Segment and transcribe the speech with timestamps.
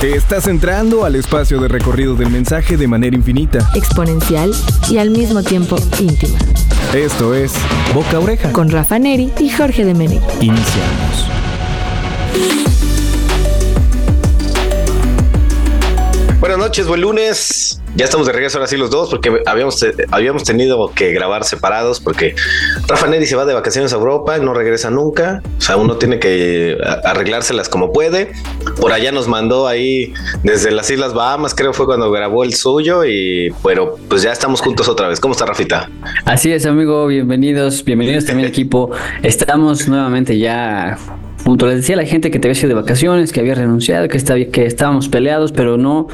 [0.00, 4.52] Te estás entrando al espacio de recorrido del mensaje de manera infinita, exponencial
[4.90, 6.38] y al mismo tiempo íntima.
[6.94, 7.54] Esto es
[7.94, 10.20] Boca Oreja con Rafa Neri y Jorge de.
[10.42, 11.26] Iniciamos.
[16.46, 17.82] Buenas noches, buen lunes.
[17.96, 21.98] Ya estamos de regreso ahora sí los dos porque habíamos, habíamos tenido que grabar separados
[21.98, 22.36] porque
[22.86, 25.42] Rafa Neri se va de vacaciones a Europa, no regresa nunca.
[25.58, 28.30] O sea, uno tiene que arreglárselas como puede.
[28.80, 33.04] Por allá nos mandó ahí desde las Islas Bahamas, creo fue cuando grabó el suyo
[33.04, 35.18] y pero pues ya estamos juntos otra vez.
[35.18, 35.90] ¿Cómo está Rafita?
[36.26, 37.08] Así es, amigo.
[37.08, 38.92] Bienvenidos, bienvenidos también equipo.
[39.20, 40.96] Estamos nuevamente ya
[41.46, 41.66] punto.
[41.66, 44.50] Les decía a la gente que te había sido de vacaciones, que había renunciado, que,
[44.50, 46.08] que estábamos peleados, pero no.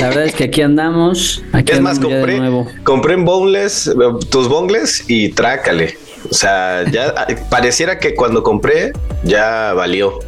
[0.00, 1.44] La verdad es que aquí andamos.
[1.52, 2.40] Aquí es más, compré,
[2.82, 3.92] compré en Boneless eh,
[4.30, 5.98] tus bongles y trácale.
[6.30, 7.14] O sea, ya
[7.50, 10.18] pareciera que cuando compré ya valió.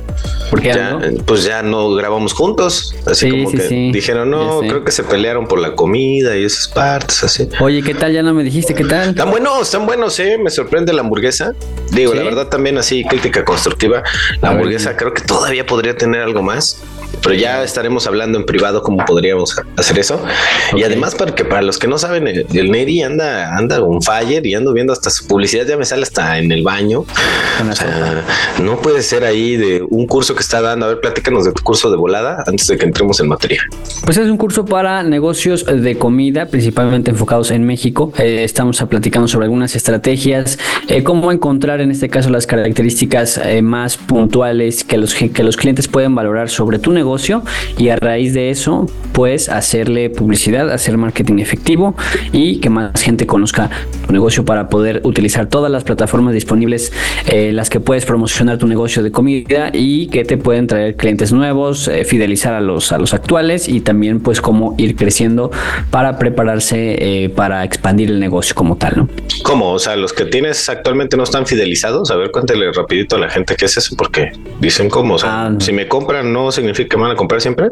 [0.51, 2.95] Porque ya, pues ya no grabamos juntos.
[3.07, 7.25] Así como que dijeron, no, creo que se pelearon por la comida y esas partes,
[7.25, 7.49] así.
[7.61, 8.13] Oye, ¿qué tal?
[8.13, 9.11] Ya no me dijiste qué tal.
[9.11, 10.39] Están buenos, están buenos, eh.
[10.39, 11.55] Me sorprende la hamburguesa.
[11.91, 14.03] Digo, la verdad también así, crítica constructiva.
[14.41, 16.83] La hamburguesa creo que todavía podría tener algo más
[17.23, 20.23] pero ya estaremos hablando en privado cómo podríamos hacer eso.
[20.75, 24.55] Y además, porque para los que no saben, el, Neri anda, anda un fire y
[24.55, 27.05] ando viendo hasta su publicidad, ya me sale hasta en el baño.
[28.63, 30.85] no puede ser ahí de un curso que está dando.
[30.85, 33.63] A ver, platícanos de tu curso de volada antes de que entremos en materia.
[34.05, 38.13] Pues es un curso para negocios de comida, principalmente enfocados en México.
[38.19, 43.63] Eh, estamos platicando sobre algunas estrategias, eh, cómo encontrar en este caso las características eh,
[43.63, 47.43] más puntuales que los, que los clientes pueden valorar sobre tu negocio
[47.79, 51.95] y a raíz de eso, pues hacerle publicidad, hacer marketing efectivo
[52.33, 53.71] y que más gente conozca
[54.07, 56.93] tu negocio para poder utilizar todas las plataformas disponibles,
[57.27, 61.33] eh, las que puedes promocionar tu negocio de comida y que te pueden traer clientes
[61.33, 65.51] nuevos, eh, fidelizar a los, a los actuales y también pues cómo ir creciendo
[65.91, 69.09] para prepararse eh, para expandir el negocio como tal, ¿no?
[69.43, 69.73] ¿Cómo?
[69.73, 72.11] O sea, los que tienes actualmente no están fidelizados.
[72.11, 75.15] A ver, cuéntale rapidito a la gente qué es eso, porque dicen cómo.
[75.15, 77.69] O sea, ah, si me compran no significa que van a comprar siempre?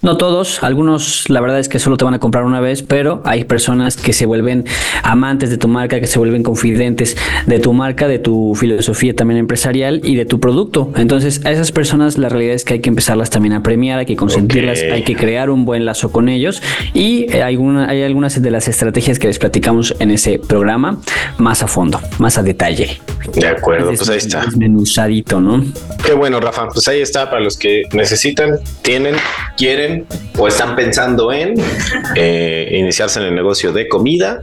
[0.00, 3.20] No todos, algunos la verdad es que solo te van a comprar una vez, pero
[3.24, 4.64] hay personas que se vuelven
[5.02, 7.16] amantes de tu marca, que se vuelven confidentes
[7.46, 10.92] de tu marca, de tu filosofía también empresarial y de tu producto.
[10.96, 14.06] Entonces, a esas personas la realidad es que hay que empezarlas también a premiar, hay
[14.06, 16.62] que consentirlas, hay que crear un buen lazo con ellos
[16.94, 21.00] y hay, alguna, hay algunas de las estrategias que les platicamos en ese programa
[21.38, 23.00] más a fondo, más a detalle.
[23.34, 24.44] De acuerdo, pues ahí está.
[24.44, 25.64] Desmenuzadito, ¿no?
[26.04, 26.68] Qué bueno, Rafa.
[26.68, 29.16] Pues ahí está para los que necesitan, tienen,
[29.56, 29.87] quieren
[30.36, 31.54] o están pensando en
[32.14, 34.40] eh, iniciarse en el negocio de comida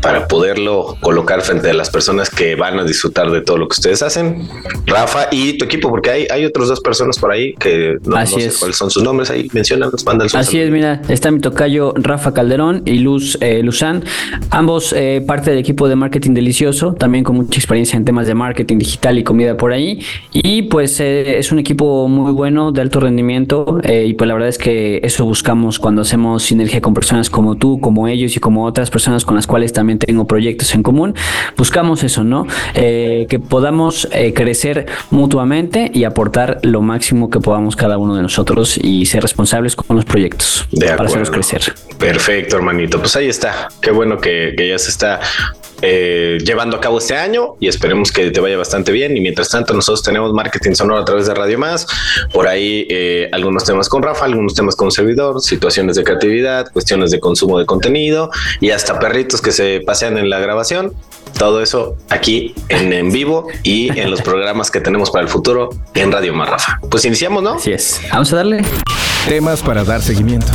[0.00, 3.74] para poderlo colocar frente a las personas que van a disfrutar de todo lo que
[3.74, 4.48] ustedes hacen.
[4.86, 8.50] Rafa y tu equipo, porque hay, hay otras dos personas por ahí que no, sé
[8.58, 12.32] cuáles son sus nombres, ahí mencionan, los mandan Así es, mira, está mi tocayo Rafa
[12.32, 14.04] Calderón y Luz eh, Luzán,
[14.50, 18.34] ambos eh, parte del equipo de marketing delicioso, también con mucha experiencia en temas de
[18.34, 20.00] marketing digital y comida por ahí.
[20.32, 24.48] Y pues eh, es un equipo muy bueno, de alto rendimiento, y pues la verdad
[24.48, 28.64] es que eso buscamos cuando hacemos sinergia con personas como tú, como ellos y como
[28.64, 31.14] otras personas con las cuales también tengo proyectos en común.
[31.56, 32.46] Buscamos eso, ¿no?
[32.74, 38.22] Eh, que podamos eh, crecer mutuamente y aportar lo máximo que podamos cada uno de
[38.22, 41.62] nosotros y ser responsables con los proyectos para hacerlos crecer.
[41.98, 42.98] Perfecto, hermanito.
[42.98, 43.68] Pues ahí está.
[43.80, 45.20] Qué bueno que, que ya se está
[45.82, 49.16] eh, llevando a cabo este año y esperemos que te vaya bastante bien.
[49.16, 51.86] Y mientras tanto, nosotros tenemos marketing sonoro a través de Radio Más.
[52.32, 57.10] Por ahí eh, algunos temas con Rafa, algunos temas con servidor, situaciones de creatividad, cuestiones
[57.10, 58.30] de consumo de contenido
[58.60, 60.92] y hasta perritos que se pasean en la grabación.
[61.38, 65.70] Todo eso aquí en, en vivo y en los programas que tenemos para el futuro
[65.94, 66.80] en Radio Más, Rafa.
[66.90, 67.54] Pues iniciamos, ¿no?
[67.54, 68.00] Así es.
[68.10, 68.62] Vamos a darle
[69.28, 70.46] temas para dar seguimiento.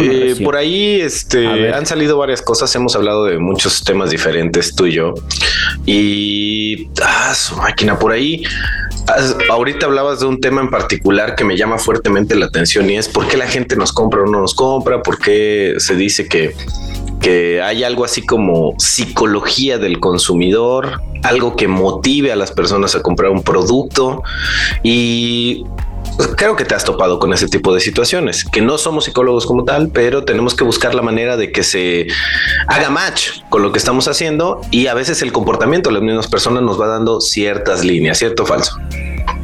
[0.00, 2.74] Eh, por ahí este, han salido varias cosas.
[2.74, 5.14] Hemos hablado de muchos temas diferentes, tú y yo.
[5.86, 8.42] Y ah, su máquina por ahí.
[9.50, 13.08] Ahorita hablabas de un tema en particular que me llama fuertemente la atención y es
[13.08, 16.54] por qué la gente nos compra o no nos compra, por qué se dice que,
[17.20, 23.02] que hay algo así como psicología del consumidor, algo que motive a las personas a
[23.02, 24.22] comprar un producto
[24.84, 25.64] y
[26.36, 29.64] creo que te has topado con ese tipo de situaciones, que no somos psicólogos como
[29.64, 32.06] tal, pero tenemos que buscar la manera de que se
[32.66, 36.28] haga match con lo que estamos haciendo y a veces el comportamiento de las mismas
[36.28, 38.76] personas nos va dando ciertas líneas, cierto o falso.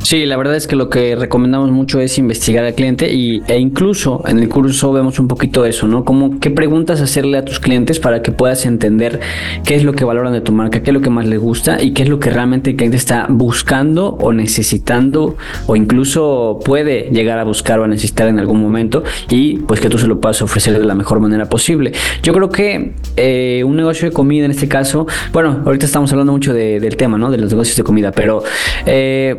[0.09, 3.59] Sí, la verdad es que lo que recomendamos mucho es investigar al cliente y, e
[3.59, 6.07] incluso en el curso vemos un poquito eso, ¿no?
[6.07, 9.21] Como qué preguntas hacerle a tus clientes para que puedas entender
[9.67, 11.83] qué es lo que valoran de tu marca, qué es lo que más les gusta
[11.83, 17.11] y qué es lo que realmente el cliente está buscando o necesitando o incluso puede
[17.13, 20.23] llegar a buscar o a necesitar en algún momento y pues que tú se lo
[20.23, 21.93] puedas ofrecer de la mejor manera posible.
[22.23, 26.33] Yo creo que eh, un negocio de comida en este caso, bueno, ahorita estamos hablando
[26.33, 27.31] mucho del tema, ¿no?
[27.31, 28.43] De los negocios de comida, pero
[28.87, 29.37] eh,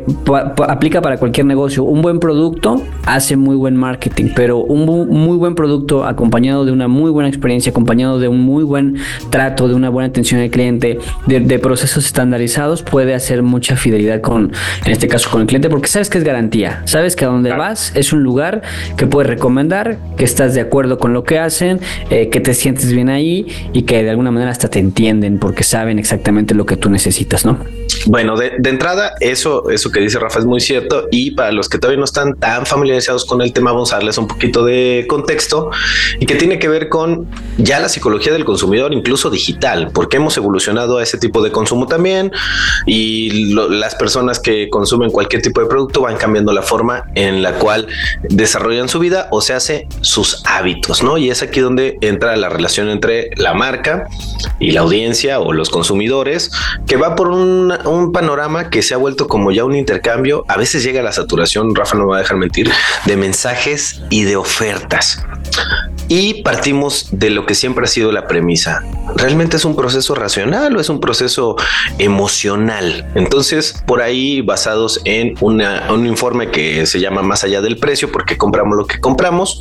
[0.64, 1.84] aplica para cualquier negocio.
[1.84, 6.88] Un buen producto hace muy buen marketing, pero un muy buen producto acompañado de una
[6.88, 8.96] muy buena experiencia, acompañado de un muy buen
[9.30, 14.52] trato, de una buena atención al cliente, de, procesos estandarizados, puede hacer mucha fidelidad con,
[14.84, 17.50] en este caso, con el cliente, porque sabes que es garantía, sabes que a donde
[17.50, 18.62] vas es un lugar
[18.96, 22.92] que puedes recomendar, que estás de acuerdo con lo que hacen, eh, que te sientes
[22.92, 26.76] bien ahí y que de alguna manera hasta te entienden porque saben exactamente lo que
[26.76, 27.58] tú necesitas, ¿no?
[28.06, 31.06] Bueno, de, entrada, eso, eso que dice Rafa es muy cierto.
[31.10, 34.16] Y para los que todavía no están tan familiarizados con el tema, vamos a darles
[34.16, 35.70] un poquito de contexto
[36.18, 37.26] y que tiene que ver con
[37.58, 41.86] ya la psicología del consumidor, incluso digital, porque hemos evolucionado a ese tipo de consumo
[41.86, 42.32] también.
[42.86, 47.52] Y las personas que consumen cualquier tipo de producto van cambiando la forma en la
[47.54, 47.86] cual
[48.22, 51.18] desarrollan su vida o se hace sus hábitos, ¿no?
[51.18, 54.06] Y es aquí donde entra la relación entre la marca
[54.58, 56.50] y la audiencia o los consumidores,
[56.86, 60.44] que va por un un panorama que se ha vuelto como ya un intercambio.
[60.48, 62.70] A veces llega la saturación, Rafa no me va a dejar mentir,
[63.06, 65.24] de mensajes y de ofertas.
[66.08, 68.82] Y partimos de lo que siempre ha sido la premisa.
[69.14, 71.54] ¿Realmente es un proceso racional o es un proceso
[71.98, 73.08] emocional?
[73.14, 78.36] Entonces, por ahí basados en un informe que se llama Más allá del precio, porque
[78.36, 79.60] compramos lo que compramos,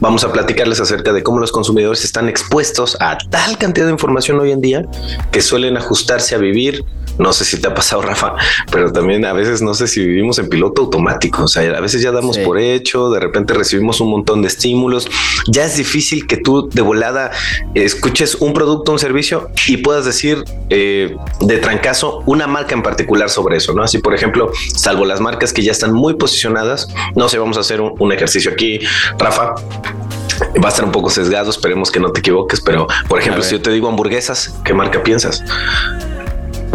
[0.00, 4.40] vamos a platicarles acerca de cómo los consumidores están expuestos a tal cantidad de información
[4.40, 4.86] hoy en día
[5.30, 6.84] que suelen ajustarse a vivir
[7.18, 8.34] no sé si te ha pasado, Rafa,
[8.70, 11.44] pero también a veces no sé si vivimos en piloto automático.
[11.44, 15.08] O sea, a veces ya damos por hecho, de repente recibimos un montón de estímulos.
[15.48, 17.30] Ya es difícil que tú de volada
[17.74, 23.30] escuches un producto, un servicio y puedas decir eh, de trancazo una marca en particular
[23.30, 23.72] sobre eso.
[23.72, 26.88] No así, por ejemplo, salvo las marcas que ya están muy posicionadas.
[27.14, 28.80] No sé, vamos a hacer un, ejercicio aquí,
[29.18, 29.54] Rafa
[30.62, 33.52] va a estar un poco sesgado, esperemos que no te equivoques, pero por ejemplo, si
[33.52, 35.42] yo te digo hamburguesas, ¿qué marca piensas?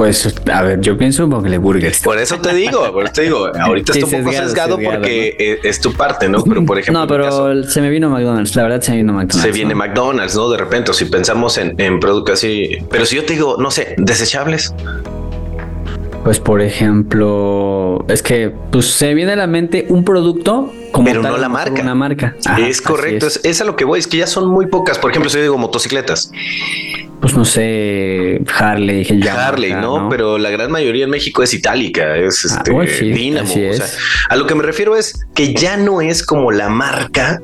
[0.02, 2.00] Pues, a ver, yo pienso en Burgers.
[2.02, 5.60] Por eso te digo, por eso te digo, ahorita estoy un poco sesgado, porque e,
[5.70, 6.44] es, tu parte, ¿no?
[6.44, 7.02] Pero por ejemplo.
[7.02, 9.44] No, pero se me vino McDonald's, la verdad se me vino McDonald's.
[9.44, 10.50] Se viene McDonald's, ¿no?
[10.50, 12.80] De repente, o si pensamos en, en productos así.
[12.90, 14.74] Pero si yo te digo, no sé, desechables.
[16.24, 21.22] Pues por ejemplo, es que pues se viene a la mente un producto como pero
[21.22, 21.80] no la marca.
[21.80, 22.36] Una marca.
[22.58, 23.40] es correcto, es.
[23.44, 24.98] Es, a lo que voy, es que ya son muy pocas.
[24.98, 26.32] Por ejemplo, si yo digo motocicletas.
[27.22, 30.10] Pues no sé, Harley, Harley, ¿no?
[30.10, 33.48] Pero la gran mayoría en México es itálica, es ah, este, Dynamo.
[33.48, 33.86] O sea,
[34.30, 37.40] a lo que me refiero es que ya no es como la marca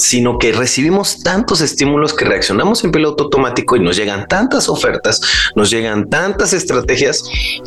[0.00, 5.20] sino que recibimos tantos estímulos que reaccionamos en piloto automático y nos llegan tantas ofertas,
[5.54, 7.22] nos llegan tantas estrategias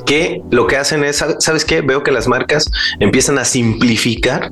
[0.06, 1.81] que lo que hacen es, ¿sabes qué?
[1.81, 2.66] Veo que las marcas
[3.00, 4.52] empiezan a simplificar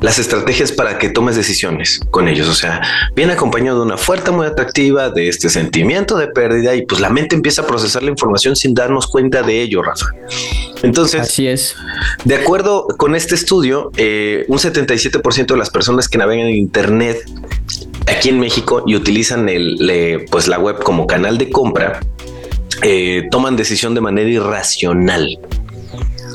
[0.00, 2.48] las estrategias para que tomes decisiones con ellos.
[2.48, 2.80] O sea,
[3.14, 7.10] viene acompañado de una fuerza muy atractiva, de este sentimiento de pérdida y pues la
[7.10, 10.06] mente empieza a procesar la información sin darnos cuenta de ello, Rafa.
[10.82, 11.76] Entonces, así es.
[12.24, 17.18] De acuerdo con este estudio, eh, un 77% de las personas que navegan en Internet
[18.06, 22.00] aquí en México y utilizan el, pues la web como canal de compra,
[22.82, 25.38] eh, toman decisión de manera irracional.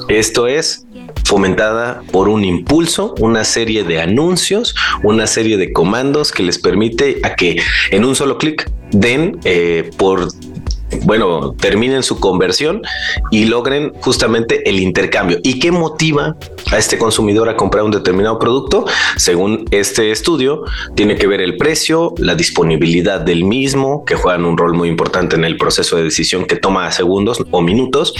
[0.09, 0.85] Esto es,
[1.25, 7.19] fomentada por un impulso, una serie de anuncios, una serie de comandos que les permite
[7.23, 7.57] a que
[7.91, 10.27] en un solo clic den eh, por
[11.01, 12.81] bueno, terminen su conversión
[13.31, 15.39] y logren justamente el intercambio.
[15.43, 16.35] ¿Y qué motiva
[16.71, 18.85] a este consumidor a comprar un determinado producto?
[19.17, 20.63] Según este estudio,
[20.95, 25.35] tiene que ver el precio, la disponibilidad del mismo, que juegan un rol muy importante
[25.35, 28.13] en el proceso de decisión que toma segundos o minutos.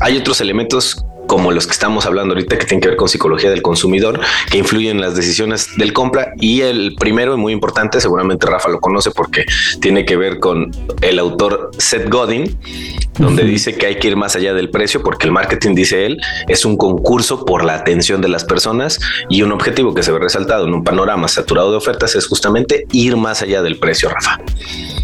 [0.00, 3.50] Hay otros elementos como los que estamos hablando ahorita que tienen que ver con psicología
[3.50, 4.20] del consumidor,
[4.52, 6.32] que influyen en las decisiones del compra.
[6.38, 9.44] Y el primero y muy importante, seguramente Rafa lo conoce porque
[9.80, 12.56] tiene que ver con el autor Seth Godin,
[13.18, 16.20] donde dice que hay que ir más allá del precio porque el marketing, dice él,
[16.46, 20.20] es un concurso por la atención de las personas y un objetivo que se ve
[20.20, 24.38] resaltado en un panorama saturado de ofertas es justamente ir más allá del precio, Rafa.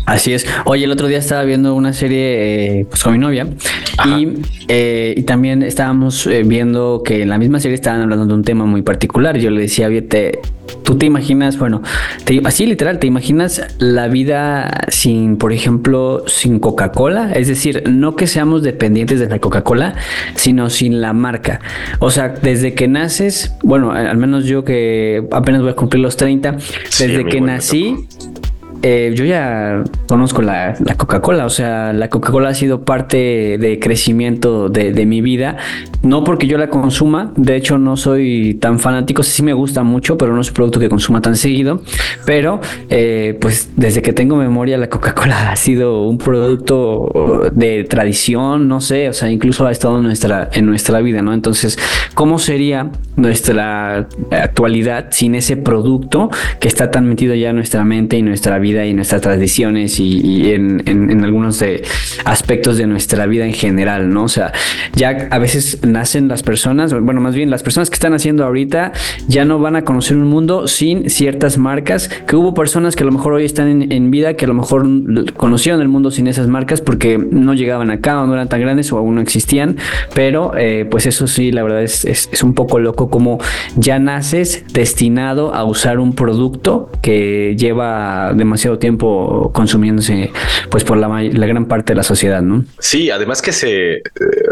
[0.06, 0.46] Así es.
[0.64, 3.48] Oye, el otro día estaba viendo una serie eh, pues, con mi novia
[4.06, 4.28] y,
[4.68, 8.34] eh, y también estábamos estábamos eh, viendo que en la misma serie estaban hablando de
[8.34, 9.38] un tema muy particular.
[9.38, 10.40] Yo le decía, te,
[10.82, 11.82] tú te imaginas, bueno,
[12.44, 17.32] así literal, te imaginas la vida sin, por ejemplo, sin Coca-Cola.
[17.32, 19.94] Es decir, no que seamos dependientes de la Coca-Cola,
[20.34, 21.60] sino sin la marca.
[21.98, 26.16] O sea, desde que naces, bueno, al menos yo que apenas voy a cumplir los
[26.16, 26.56] 30,
[26.98, 28.08] desde que nací,
[28.82, 34.70] eh, yo ya conozco la, Coca-Cola, o sea, la Coca-Cola ha sido parte de crecimiento
[34.70, 35.56] de, mi vida,
[36.02, 40.16] no porque yo la consuma, de hecho no soy tan fanático, sí me gusta mucho,
[40.16, 41.82] pero no es un producto que consuma tan seguido,
[42.24, 48.66] pero eh, pues desde que tengo memoria la Coca-Cola ha sido un producto de tradición,
[48.66, 51.34] no sé, o sea, incluso ha estado en nuestra, en nuestra vida, ¿no?
[51.34, 51.78] Entonces,
[52.14, 58.16] ¿cómo sería nuestra actualidad sin ese producto que está tan metido ya en nuestra mente
[58.16, 58.69] y nuestra vida?
[58.70, 61.82] Y nuestras tradiciones y, en, algunos de
[62.24, 64.24] aspectos de nuestra vida en general, ¿no?
[64.24, 64.52] O sea,
[64.94, 68.92] ya a veces nacen las personas, bueno, más bien las personas que están haciendo ahorita
[69.28, 73.06] ya no van a conocer un mundo sin ciertas marcas, que hubo personas que a
[73.06, 74.86] lo mejor hoy están en, vida, que a lo mejor
[75.36, 78.92] conocieron el mundo sin esas marcas porque no llegaban acá o no eran tan grandes
[78.92, 79.76] o aún no existían,
[80.14, 83.38] pero eh, pues eso sí, la verdad es, es un poco loco como
[83.76, 90.30] ya naces destinado a usar un producto que lleva demasiado tiempo consumiéndose
[90.70, 92.64] pues por la, la, gran parte de la sociedad, ¿no?
[92.78, 94.02] Sí, además que se eh,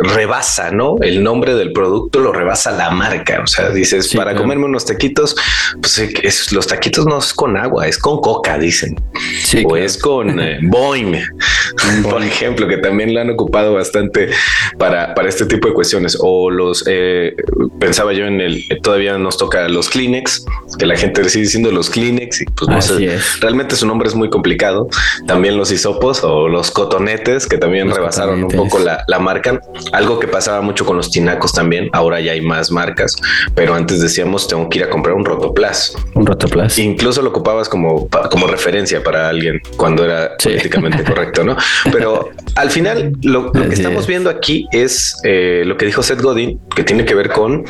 [0.02, 0.96] rebasa, ¿no?
[1.00, 3.40] El nombre del producto lo rebasa la marca.
[3.42, 5.36] O sea, dices, para comerme unos taquitos,
[5.80, 8.96] pues es, los taquitos no es con agua, es con coca, dicen.
[9.64, 11.16] o es con eh, Boeing,
[12.02, 14.30] por ejemplo, que también lo han ocupado bastante
[14.78, 16.16] para, para este tipo de cuestiones.
[16.20, 17.34] O los, eh,
[17.78, 20.44] pensaba yo en el, todavía nos toca los Kleenex,
[20.78, 24.08] que la gente sigue diciendo los Kleenex y pues no sé, realmente es un nombre
[24.10, 24.88] es muy complicado.
[25.26, 29.60] También los hisopos o los cotonetes que también rebasaron un poco la, marca.
[29.92, 31.90] Algo que pasaba mucho con los tinacos también.
[31.92, 33.16] Ahora ya hay más marcas,
[33.56, 35.96] pero antes decíamos tengo que ir a comprar un rotoplas.
[36.14, 36.78] Un rotoplas.
[36.78, 41.56] Incluso lo ocupabas como, como referencia para alguien cuando era políticamente correcto, ¿no?
[41.90, 46.60] Pero al final lo, que estamos viendo aquí es eh, lo que dijo Seth Godin,
[46.76, 47.64] que tiene que ver con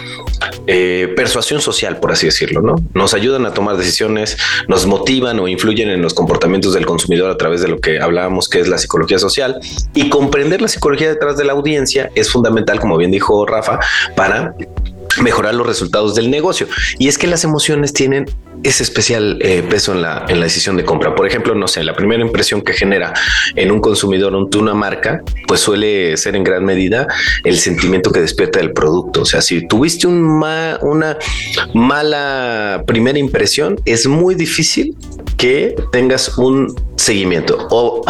[0.67, 2.75] eh, persuasión social, por así decirlo, ¿no?
[2.93, 4.37] Nos ayudan a tomar decisiones,
[4.69, 8.49] nos motivan o influyen en los comportamientos del consumidor a través de lo que hablábamos
[8.49, 9.61] que es la psicología social
[9.95, 13.79] y comprender la psicología detrás de la audiencia es fundamental, como bien dijo Rafa,
[14.17, 14.53] para
[15.23, 16.67] mejorar los resultados del negocio.
[16.99, 18.27] Y es que las emociones tienen
[18.65, 21.15] ese especial eh, peso en la, en la decisión de compra.
[21.15, 23.15] Por ejemplo, no sé, la primera impresión que genera
[23.55, 27.07] en un consumidor una marca, pues suele ser en gran medida
[27.45, 29.23] el sentimiento que despierta el producto.
[29.23, 30.39] O sea, si tuviste un
[30.83, 31.17] una
[31.75, 34.97] mala primera impresión, es muy difícil
[35.37, 37.69] que tengas un seguimiento.
[37.71, 38.03] O,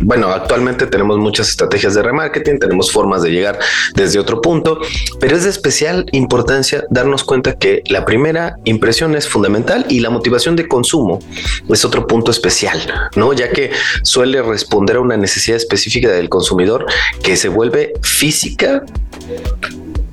[0.00, 3.58] bueno, actualmente tenemos muchas estrategias de remarketing, tenemos formas de llegar
[3.94, 4.80] desde otro punto,
[5.20, 10.10] pero es de especial importancia darnos cuenta que la primera impresión es fundamental y la
[10.10, 11.20] motivación de consumo
[11.68, 12.80] es otro punto especial,
[13.16, 13.32] ¿no?
[13.32, 13.70] Ya que
[14.02, 16.86] suele responder a una necesidad específica del consumidor
[17.22, 18.82] que se vuelve física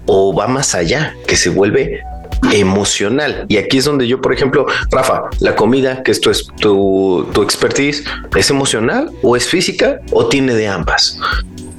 [0.06, 2.04] o va más allá, que se vuelve
[2.52, 3.46] emocional.
[3.48, 7.42] Y aquí es donde yo, por ejemplo, Rafa, la comida, que esto es tu, tu
[7.42, 8.04] expertise,
[8.36, 11.20] ¿es emocional o es física o tiene de ambas?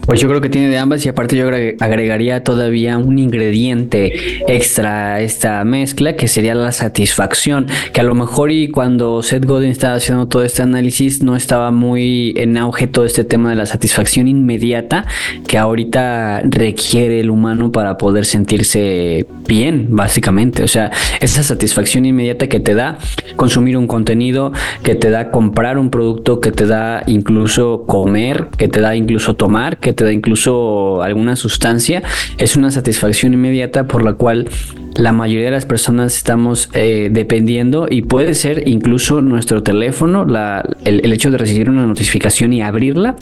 [0.06, 4.12] Pues yo creo que tiene de ambas y aparte yo agregaría todavía un ingrediente
[4.46, 9.46] extra a esta mezcla que sería la satisfacción, que a lo mejor y cuando Seth
[9.46, 13.56] Godin estaba haciendo todo este análisis no estaba muy en auge todo este tema de
[13.56, 15.06] la satisfacción inmediata
[15.46, 20.62] que ahorita requiere el humano para poder sentirse bien, básicamente.
[20.62, 22.98] O sea, esa satisfacción inmediata que te da
[23.36, 28.68] consumir un contenido, que te da comprar un producto, que te da incluso comer, que
[28.68, 32.02] te da incluso tomar, que te da incluso alguna sustancia,
[32.38, 34.48] es una satisfacción inmediata por la cual
[34.96, 40.64] la mayoría de las personas estamos eh, dependiendo y puede ser incluso nuestro teléfono, la,
[40.84, 43.16] el, hecho de recibir una notificación y abrirla.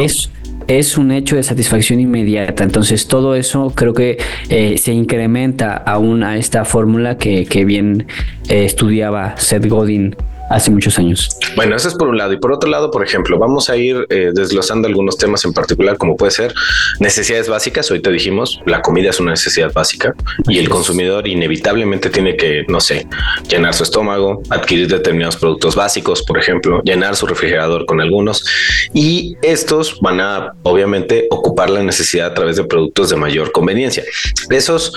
[0.00, 0.30] Es,
[0.68, 2.62] es un hecho de satisfacción inmediata.
[2.62, 8.06] Entonces todo eso creo que eh, se incrementa aún a esta fórmula que, que bien
[8.48, 10.14] eh, estudiaba Seth Godin
[10.50, 11.28] hace muchos años.
[11.56, 12.32] Bueno, eso es por un lado.
[12.32, 15.96] Y por otro lado, por ejemplo, vamos a ir eh, desglosando algunos temas en particular,
[15.96, 16.52] como puede ser
[16.98, 17.90] necesidades básicas.
[17.90, 20.12] Hoy te dijimos, la comida es una necesidad básica
[20.48, 23.06] y el consumidor inevitablemente tiene que, no sé,
[23.48, 28.44] llenar su estómago, adquirir determinados productos básicos, por ejemplo, llenar su refrigerador con algunos.
[28.92, 34.02] Y estos van a, obviamente, ocupar la necesidad a través de productos de mayor conveniencia.
[34.50, 34.92] Esos,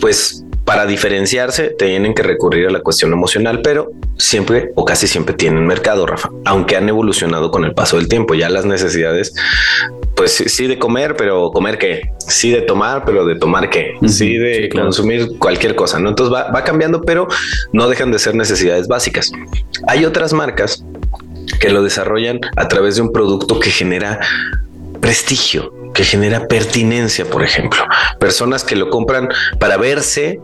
[0.00, 5.34] pues para diferenciarse tienen que recurrir a la cuestión emocional, pero siempre o casi siempre
[5.34, 8.34] tienen mercado, Rafa, aunque han evolucionado con el paso del tiempo.
[8.34, 9.32] Ya las necesidades
[10.14, 14.36] pues sí de comer, pero comer qué, sí de tomar, pero de tomar qué, sí
[14.36, 16.10] de consumir cualquier cosa, ¿no?
[16.10, 17.28] Entonces va, va cambiando, pero
[17.72, 19.32] no dejan de ser necesidades básicas.
[19.86, 20.84] Hay otras marcas
[21.60, 24.20] que lo desarrollan a través de un producto que genera
[25.00, 27.84] prestigio, que genera pertinencia, por ejemplo.
[28.18, 29.28] Personas que lo compran
[29.58, 30.40] para verse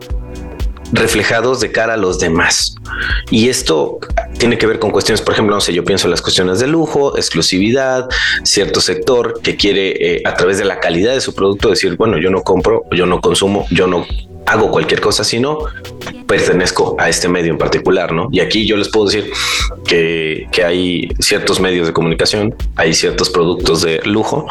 [0.91, 2.75] reflejados de cara a los demás.
[3.29, 3.99] Y esto
[4.37, 6.67] tiene que ver con cuestiones, por ejemplo, no sé, yo pienso en las cuestiones de
[6.67, 8.07] lujo, exclusividad,
[8.43, 12.17] cierto sector que quiere eh, a través de la calidad de su producto decir, bueno,
[12.17, 14.05] yo no compro, yo no consumo, yo no
[14.45, 15.59] hago cualquier cosa, sino
[16.27, 18.27] pertenezco a este medio en particular, ¿no?
[18.31, 19.31] Y aquí yo les puedo decir
[19.85, 24.47] que, que, hay ciertos medios de comunicación, hay ciertos productos de lujo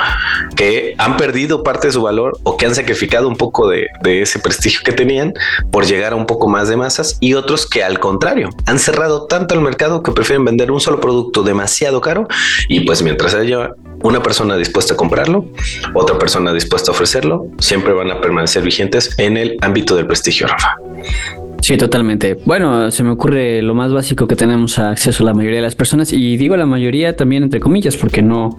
[0.57, 4.23] que han perdido parte de su valor o que han sacrificado un poco de, de
[4.23, 5.35] ese prestigio que tenían
[5.71, 9.27] por llegar a un poco más de masas y otros que al contrario han cerrado
[9.27, 12.29] tanto el mercado que prefieren vender un solo producto demasiado caro
[12.69, 13.73] y pues mientras haya
[14.05, 15.47] una persona dispuesta a comprarlo,
[15.95, 20.47] otra persona dispuesta a ofrecerlo, siempre van a permanecer vigentes en el ámbito del prestigio,
[20.47, 20.77] Rafa.
[21.65, 22.37] Sí, totalmente.
[22.45, 25.75] Bueno, se me ocurre lo más básico que tenemos acceso a la mayoría de las
[25.75, 28.59] personas y digo la mayoría también entre comillas porque no,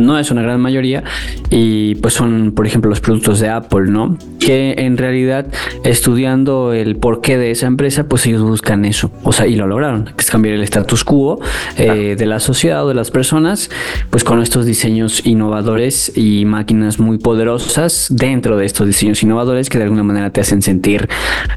[0.00, 1.04] no es una gran mayoría
[1.48, 4.18] y pues son, por ejemplo, los productos de Apple, ¿no?
[4.40, 5.46] Que en realidad
[5.84, 10.06] estudiando el porqué de esa empresa, pues ellos buscan eso, o sea, y lo lograron,
[10.06, 11.38] que es cambiar el status quo
[11.76, 13.70] eh, de la sociedad o de las personas,
[14.10, 19.78] pues con estos diseños innovadores y máquinas muy poderosas dentro de estos diseños innovadores que
[19.78, 21.08] de alguna manera te hacen sentir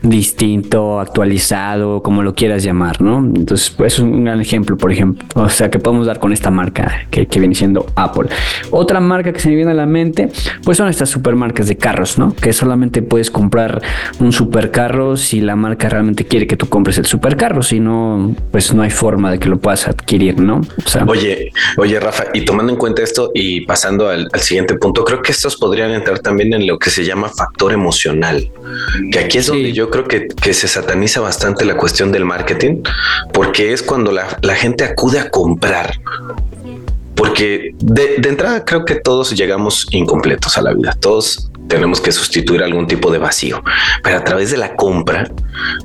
[0.03, 3.19] distinto actualizado, como lo quieras llamar, ¿no?
[3.19, 6.51] Entonces, pues es un gran ejemplo, por ejemplo, o sea, que podemos dar con esta
[6.51, 8.29] marca que, viene siendo Apple.
[8.71, 10.29] Otra marca que se me viene a la mente,
[10.63, 12.33] pues son estas supermarcas de carros, ¿no?
[12.33, 13.81] Que solamente puedes comprar
[14.19, 18.73] un supercarro si la marca realmente quiere que tú compres el supercarro, si no, pues
[18.73, 20.61] no hay forma de que lo puedas adquirir, ¿no?
[21.07, 25.21] oye, oye, Rafa, y tomando en cuenta esto y pasando al, al siguiente punto, creo
[25.21, 28.49] que estos podrían entrar también en lo que se llama factor emocional,
[29.11, 32.83] que aquí es donde yo creo que, que se sataniza bastante la cuestión del marketing
[33.31, 35.99] porque es cuando la, gente acude a comprar.
[37.15, 40.97] Porque de, de, entrada creo que todos llegamos incompletos a la vida.
[40.99, 43.63] Todos tenemos que sustituir algún tipo de vacío,
[44.03, 45.29] pero a través de la compra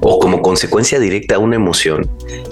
[0.00, 2.08] o como consecuencia directa a una emoción,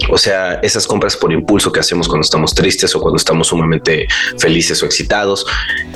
[0.09, 4.07] o sea, esas compras por impulso que hacemos cuando estamos tristes o cuando estamos sumamente
[4.37, 5.45] felices o excitados,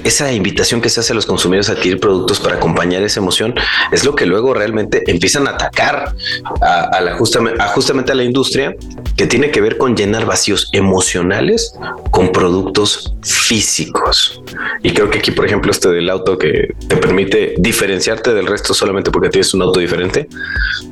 [0.04, 3.54] esa invitación que se hace a los consumidores a adquirir productos para acompañar esa emoción
[3.92, 6.16] es lo que luego realmente empiezan a atacar
[6.62, 8.76] a, la justamente, a justamente a la industria
[9.16, 11.74] que tiene que ver con llenar vacíos emocionales
[12.12, 14.42] con productos físicos.
[14.84, 17.21] Y creo que aquí, por ejemplo, este del auto que te permite
[17.58, 20.28] diferenciarte del resto solamente porque tienes un auto diferente.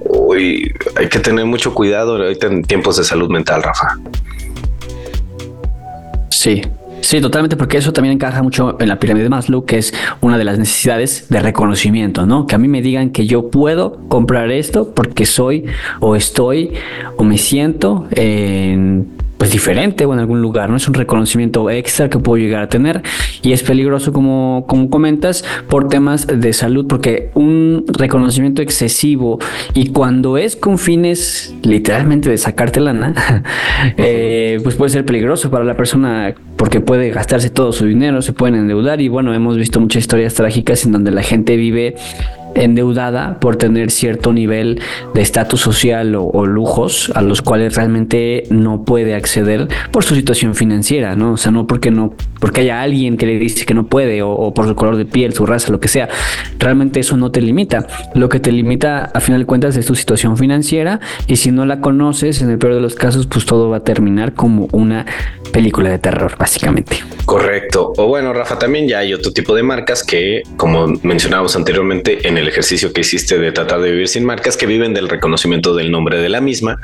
[0.02, 3.98] Uy, hay que tener mucho cuidado ahorita en tiempos de salud mental, Rafa.
[6.30, 6.62] Sí,
[7.02, 10.38] Sí, totalmente, porque eso también encaja mucho en la pirámide de Maslow, que es una
[10.38, 12.46] de las necesidades de reconocimiento, ¿no?
[12.46, 15.66] Que a mí me digan que yo puedo comprar esto porque soy
[16.02, 16.74] o estoy
[17.18, 20.76] o me siento en pues diferente o en algún lugar, ¿no?
[20.76, 23.02] Es un reconocimiento extra que puedo llegar a tener
[23.42, 29.40] y es peligroso como, como comentas por temas de salud porque un reconocimiento excesivo
[29.74, 33.44] y cuando es con fines literalmente de sacarte lana,
[33.98, 38.34] eh, pues puede ser peligroso para la persona porque puede gastarse todo su dinero, se
[38.34, 41.96] pueden endeudar y bueno, hemos visto muchas historias trágicas en donde la gente vive
[42.60, 44.82] endeudada por tener cierto nivel
[45.14, 50.56] de estatus social o, lujos a los cuales realmente no puede acceder por su situación
[50.56, 51.34] financiera, ¿no?
[51.34, 54.54] O sea, no porque no, porque haya alguien que le dice que no puede o,
[54.54, 56.10] por su color de piel, su raza, lo que sea.
[56.58, 57.88] Realmente eso no te limita.
[58.16, 61.66] Lo que te limita a final de cuentas es tu situación financiera y si no
[61.66, 65.06] la conoces, en el peor de los casos, pues todo va a terminar como una
[65.52, 66.98] película de terror, básicamente.
[67.26, 67.94] Correcto.
[67.98, 72.38] O bueno, Rafa, también ya hay otro tipo de marcas que, como mencionábamos anteriormente, en
[72.38, 75.92] el ejercicio que hiciste de tratar de vivir sin marcas, que viven del reconocimiento del
[75.92, 76.78] nombre de la misma.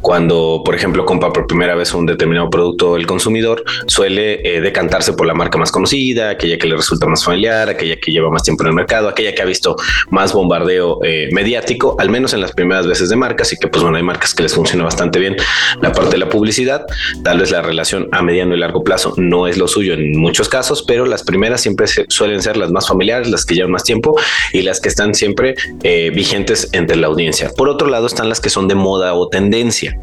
[0.00, 5.12] Cuando, por ejemplo, compra por primera vez un determinado producto el consumidor, suele eh, decantarse
[5.12, 8.42] por la marca más conocida, aquella que le resulta más familiar, aquella que lleva más
[8.42, 9.76] tiempo en el mercado, aquella que ha visto
[10.10, 13.82] más bombardeo eh, mediático, al menos en las primeras veces de marcas, y que pues
[13.82, 15.36] bueno, hay marcas que les funciona bastante bien
[15.80, 16.86] la parte de la publicidad,
[17.24, 20.48] tal vez la relación a mediano y largo plazo no es lo suyo en muchos
[20.48, 24.18] casos, pero las primeras siempre suelen ser las más familiares, las que llevan más tiempo
[24.52, 27.50] y las que están siempre eh, vigentes entre la audiencia.
[27.56, 29.98] Por otro lado están las que son de moda o tendencia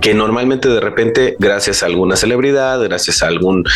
[0.00, 3.68] que normalmente de repente, gracias a alguna celebridad, gracias a alguna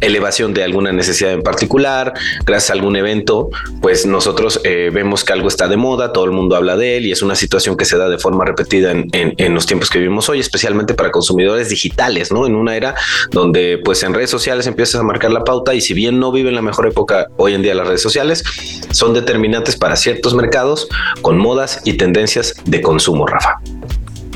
[0.00, 2.12] elevación de alguna necesidad en particular,
[2.44, 6.32] gracias a algún evento, pues nosotros eh, vemos que algo está de moda, todo el
[6.32, 9.08] mundo habla de él y es una situación que se da de forma repetida en,
[9.12, 12.46] en, los tiempos que vivimos hoy, especialmente para consumidores digitales, ¿no?
[12.46, 12.94] En una era
[13.30, 16.54] donde pues en redes sociales empiezas a marcar la pauta y si bien no viven
[16.54, 18.44] la mejor época hoy en día las redes sociales,
[18.90, 20.88] son determinantes para ciertos mercados
[21.22, 23.60] con modas y tendencias de consumo, Rafa.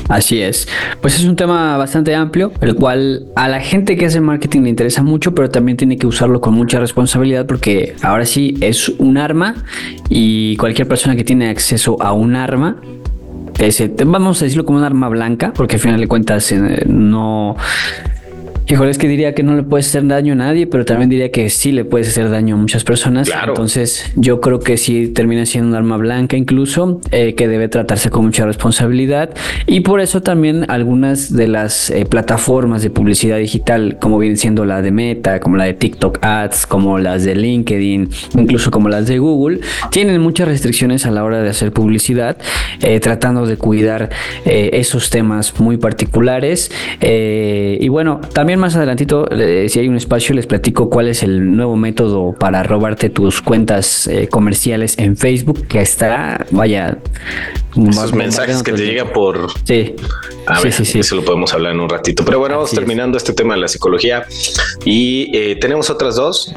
[0.07, 0.67] Así es.
[1.01, 4.69] Pues es un tema bastante amplio, el cual a la gente que hace marketing le
[4.69, 9.17] interesa mucho, pero también tiene que usarlo con mucha responsabilidad porque ahora sí es un
[9.17, 9.55] arma
[10.09, 12.77] y cualquier persona que tiene acceso a un arma
[13.59, 17.55] ese, vamos a decirlo como un arma blanca, porque al final de cuentas eh, no,
[18.67, 21.29] Híjole, es que diría que no le puedes hacer daño a nadie, pero también diría
[21.29, 23.29] que sí le puedes hacer daño a muchas personas.
[23.47, 28.09] Entonces, yo creo que sí termina siendo un arma blanca, incluso eh, que debe tratarse
[28.09, 29.29] con mucha responsabilidad.
[29.67, 34.65] Y por eso también algunas de las eh, plataformas de publicidad digital, como viene siendo
[34.65, 39.05] la de Meta, como la de TikTok Ads, como las de LinkedIn, incluso como las
[39.05, 39.59] de Google,
[39.91, 42.37] tienen muchas restricciones a la hora de hacer publicidad,
[42.81, 44.09] eh, tratando de cuidar
[44.43, 46.71] esos temas muy particulares.
[46.99, 51.55] y bueno, también más adelantito, eh, si hay un espacio, les platico cuál es el
[51.55, 56.97] nuevo método para robarte tus cuentas eh, comerciales en Facebook, que está, vaya...
[57.75, 59.49] Esos mensajes que te llegan por...
[59.65, 59.95] Sí.
[60.47, 62.23] A ver, sí, sí, Eso lo podemos hablar en un ratito.
[62.23, 64.25] Pero bueno, vamos terminando este tema de la psicología
[64.85, 66.53] y eh, tenemos otras dos.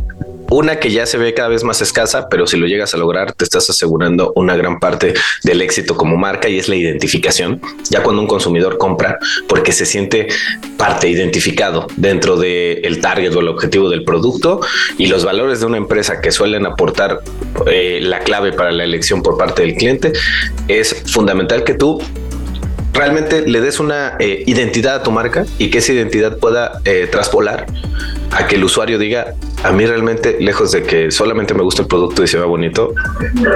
[0.51, 3.33] Una que ya se ve cada vez más escasa, pero si lo llegas a lograr,
[3.33, 7.61] te estás asegurando una gran parte del éxito como marca y es la identificación.
[7.91, 10.29] Ya cuando un consumidor compra, porque se siente
[10.79, 14.61] parte identificado dentro del el target o el objetivo del producto
[14.97, 17.21] y los valores de una empresa que suelen aportar
[17.67, 20.13] eh, la clave para la elección por parte del cliente,
[20.67, 22.01] es fundamental que tú
[22.95, 27.07] realmente le des una eh, identidad a tu marca y que esa identidad pueda eh,
[27.11, 27.67] traspolar
[28.31, 31.89] a que el usuario diga, a mí realmente, lejos de que solamente me gusta el
[31.89, 32.95] producto y se ve bonito,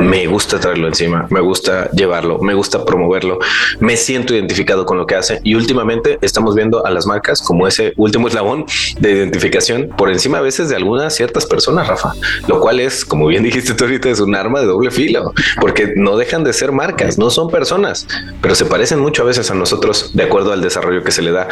[0.00, 3.38] me gusta traerlo encima, me gusta llevarlo, me gusta promoverlo,
[3.78, 5.40] me siento identificado con lo que hace.
[5.44, 8.66] Y últimamente estamos viendo a las marcas como ese último eslabón
[8.98, 12.14] de identificación por encima a veces de algunas ciertas personas, Rafa,
[12.48, 15.92] lo cual es, como bien dijiste tú ahorita, es un arma de doble filo, porque
[15.96, 18.06] no dejan de ser marcas, no son personas,
[18.40, 21.30] pero se parecen mucho a veces a nosotros de acuerdo al desarrollo que se le
[21.30, 21.48] da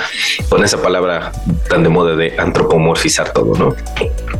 [0.48, 1.32] con esa palabra
[1.68, 3.76] tan de moda de antropomorfizar todo, ¿no?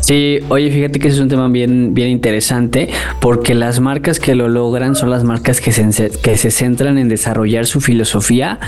[0.01, 2.89] Sí, oye, fíjate que ese es un tema bien, bien interesante
[3.21, 7.09] porque las marcas que lo logran son las marcas que se, que se centran en
[7.09, 8.59] desarrollar su filosofía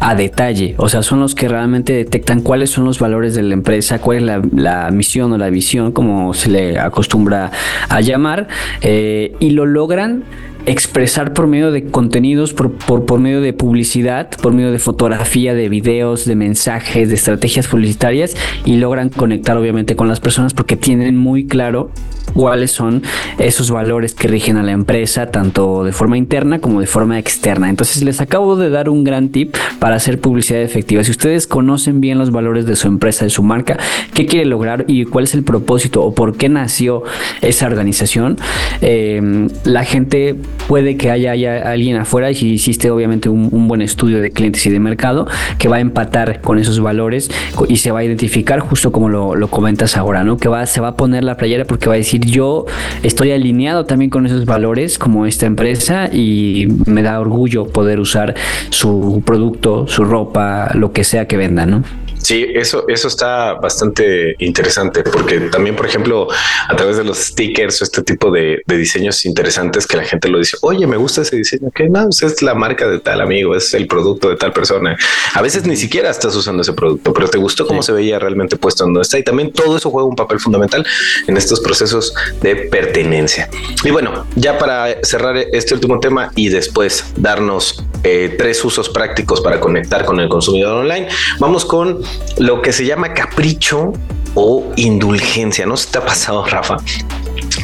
[0.00, 0.74] a detalle.
[0.76, 4.18] O sea, son los que realmente detectan cuáles son los valores de la empresa, cuál
[4.18, 7.50] es la, misión o la visión, como se le acostumbra
[7.88, 8.48] a llamar,
[8.82, 10.24] eh, y lo logran
[10.66, 15.54] expresar por medio de contenidos, por, por, por, medio de publicidad, por medio de fotografía,
[15.54, 20.76] de videos, de mensajes, de estrategias publicitarias y logran conectar obviamente con las personas porque
[20.76, 21.90] tienen muy claro
[22.32, 23.02] cuáles son
[23.38, 27.68] esos valores que rigen a la empresa, tanto de forma interna como de forma externa.
[27.68, 31.04] Entonces les acabo de dar un gran tip para hacer publicidad efectiva.
[31.04, 33.78] Si ustedes conocen bien los valores de su empresa, de su marca,
[34.14, 37.02] qué quiere lograr y cuál es el propósito o por qué nació
[37.40, 38.38] esa organización,
[38.80, 40.36] eh, la gente
[40.68, 41.32] puede que haya,
[41.70, 45.26] alguien afuera y si hiciste obviamente un, buen estudio de clientes y de mercado
[45.58, 47.30] que va a empatar con esos valores
[47.68, 50.36] y se va a identificar justo como lo, lo comentas ahora, ¿no?
[50.36, 52.66] Que va, se va a poner la playera porque va a decir yo
[53.02, 58.34] estoy alineado también con esos valores como esta empresa y me da orgullo poder usar
[58.70, 61.82] su producto, su ropa, lo que sea que venda, ¿no?
[62.22, 66.28] Sí, eso, eso está bastante interesante porque también, por ejemplo,
[66.68, 70.38] a través de los stickers o este tipo de, diseños interesantes que la gente lo
[70.38, 73.54] dice, oye, me gusta ese diseño, que no, pues es la marca de tal amigo,
[73.54, 74.96] es el producto de tal persona.
[75.34, 78.56] A veces ni siquiera estás usando ese producto, pero te gustó cómo se veía realmente
[78.56, 80.86] puesto donde está y también todo eso juega un papel fundamental
[81.26, 83.48] en estos procesos de pertenencia.
[83.84, 89.40] Y bueno, ya para cerrar este último tema y después darnos eh, tres usos prácticos
[89.40, 91.08] para conectar con el consumidor online,
[91.38, 92.02] vamos con
[92.38, 93.92] lo que se llama capricho
[94.34, 95.66] o indulgencia.
[95.66, 96.76] No se te ha pasado, Rafa,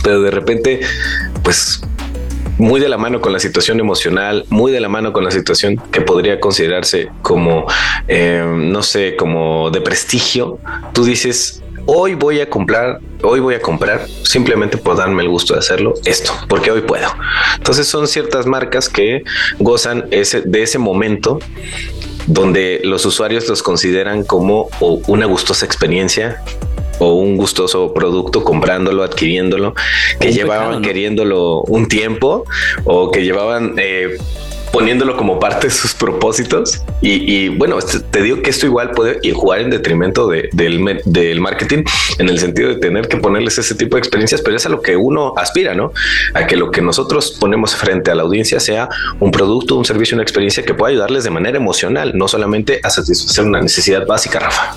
[0.02, 0.80] pero de repente,
[1.42, 1.80] pues
[2.58, 5.76] muy de la mano con la situación emocional, muy de la mano con la situación
[5.92, 7.66] que podría considerarse como,
[8.08, 10.58] eh, no sé, como de prestigio,
[10.92, 15.54] tú dices, hoy voy a comprar, hoy voy a comprar simplemente por darme el gusto
[15.54, 17.08] de hacerlo esto, porque hoy puedo.
[17.56, 19.24] Entonces son ciertas marcas que
[19.58, 21.38] gozan ese, de ese momento
[22.26, 26.42] donde los usuarios los consideran como una gustosa experiencia
[26.98, 29.74] o un gustoso producto comprándolo, adquiriéndolo,
[30.20, 32.44] que llevaban queriéndolo un tiempo
[32.84, 34.18] o que llevaban eh,
[34.72, 36.82] poniéndolo como parte de sus propósitos.
[37.00, 40.50] Y, bueno, este, te digo que esto igual puede jugar en detrimento del,
[41.04, 41.84] del marketing
[42.18, 44.82] en el sentido de tener que ponerles ese tipo de experiencias, pero es a lo
[44.82, 45.92] que uno aspira, ¿no?
[46.34, 48.88] A que lo que nosotros ponemos frente a la audiencia sea
[49.20, 52.90] un producto, un servicio, una experiencia que pueda ayudarles de manera emocional, no solamente a
[52.90, 54.74] satisfacer una necesidad básica, Rafa.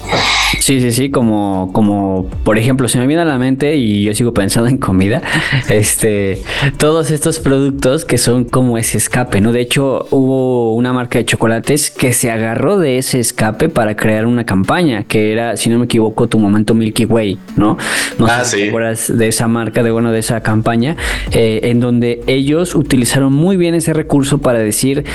[0.60, 4.14] Sí, sí, sí, como, como por ejemplo, se me viene a la mente y yo
[4.14, 5.22] sigo pensando en comida,
[5.70, 6.42] este,
[6.78, 9.52] todos estos productos que son como ese escape, ¿no?
[9.52, 14.26] De hecho, hubo una marca de chocolates que se agarró de ese escape para crear
[14.26, 17.78] una campaña que era, si no me equivoco, tu momento Milky Way, ¿no?
[18.18, 20.96] No ah, sé si te de esa marca, de bueno, de esa campaña,
[21.32, 25.06] eh, en donde ellos utilizaron muy bien ese recurso para decir,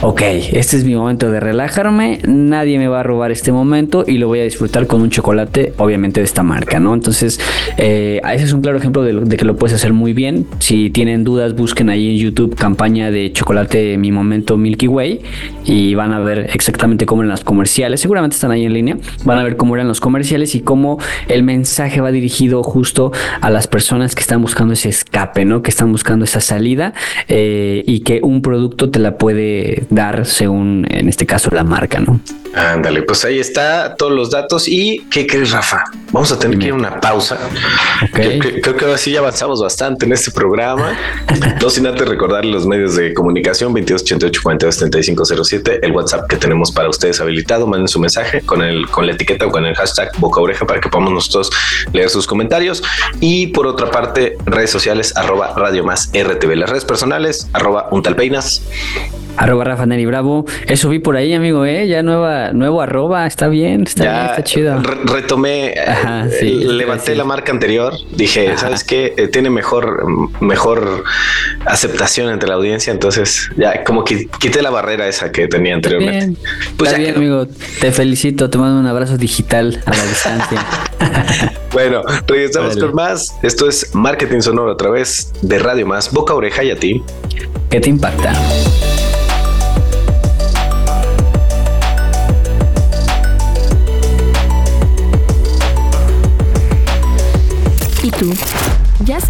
[0.00, 4.18] ok, este es mi momento de relajarme, nadie me va a robar este momento y
[4.18, 6.94] lo voy a disfrutar con un chocolate, obviamente de esta marca, ¿no?
[6.94, 7.40] Entonces,
[7.76, 10.46] eh, ese es un claro ejemplo de, de, que lo puedes hacer muy bien.
[10.58, 15.20] Si tienen dudas, busquen ahí en YouTube campaña de chocolate Mi Momento Milky Way
[15.64, 18.00] y van a ver exactamente cómo eran las comerciales.
[18.00, 18.96] Seguramente están ahí en línea.
[19.24, 20.98] Van a ver cómo eran los comerciales y cómo
[21.28, 25.62] el mensaje va dirigido justo a las personas que están buscando ese escape, ¿no?
[25.62, 26.94] Que están buscando esa salida
[27.28, 32.00] eh, y que un producto te la puede dar según, en este caso, la marca,
[32.00, 32.20] ¿no?
[32.54, 34.68] Ándale, pues ahí está todos los datos.
[34.68, 35.84] ¿Y qué crees, Rafa?
[36.10, 37.38] Vamos a tener que ir a una pausa.
[38.12, 40.96] Creo, que ahora sí ya avanzamos bastante en este programa.
[41.60, 46.88] no sin antes recordar los medios de comunicación 2288 42 el WhatsApp que tenemos para
[46.88, 47.66] ustedes habilitado.
[47.66, 50.80] Manden su mensaje con el con la etiqueta o con el hashtag boca oreja para
[50.80, 51.50] que podamos nosotros
[51.92, 52.82] leer sus comentarios.
[53.20, 56.56] Y por otra parte, redes sociales arroba radio más RTV.
[56.56, 58.62] Las redes personales arroba untalpeinas
[59.36, 60.44] Arroba Rafa Neri Bravo.
[60.66, 61.88] Eso vi por ahí, amigo, ¿eh?
[61.88, 63.26] Ya nueva, nuevo arroba.
[63.26, 64.82] Está bien, está bien, está chido.
[65.04, 67.94] retomé, eh, levanté la marca anterior.
[68.10, 69.14] Dije, ¿sabes qué?
[69.16, 70.04] Eh, tiene mejor,
[70.40, 71.04] mejor
[71.66, 72.92] aceptación entre la audiencia.
[72.92, 76.40] Entonces, ya como que quité la barrera esa que tenía anteriormente.
[76.76, 77.46] Pues está bien, amigo.
[77.80, 78.50] Te felicito.
[78.50, 80.66] Te mando un abrazo digital a la distancia.
[81.72, 83.36] bueno, regresamos con más.
[83.42, 87.02] Esto es Marketing Sonoro a través de Radio Más, Boca Oreja y a ti.
[87.70, 88.32] ¿Qué te impacta?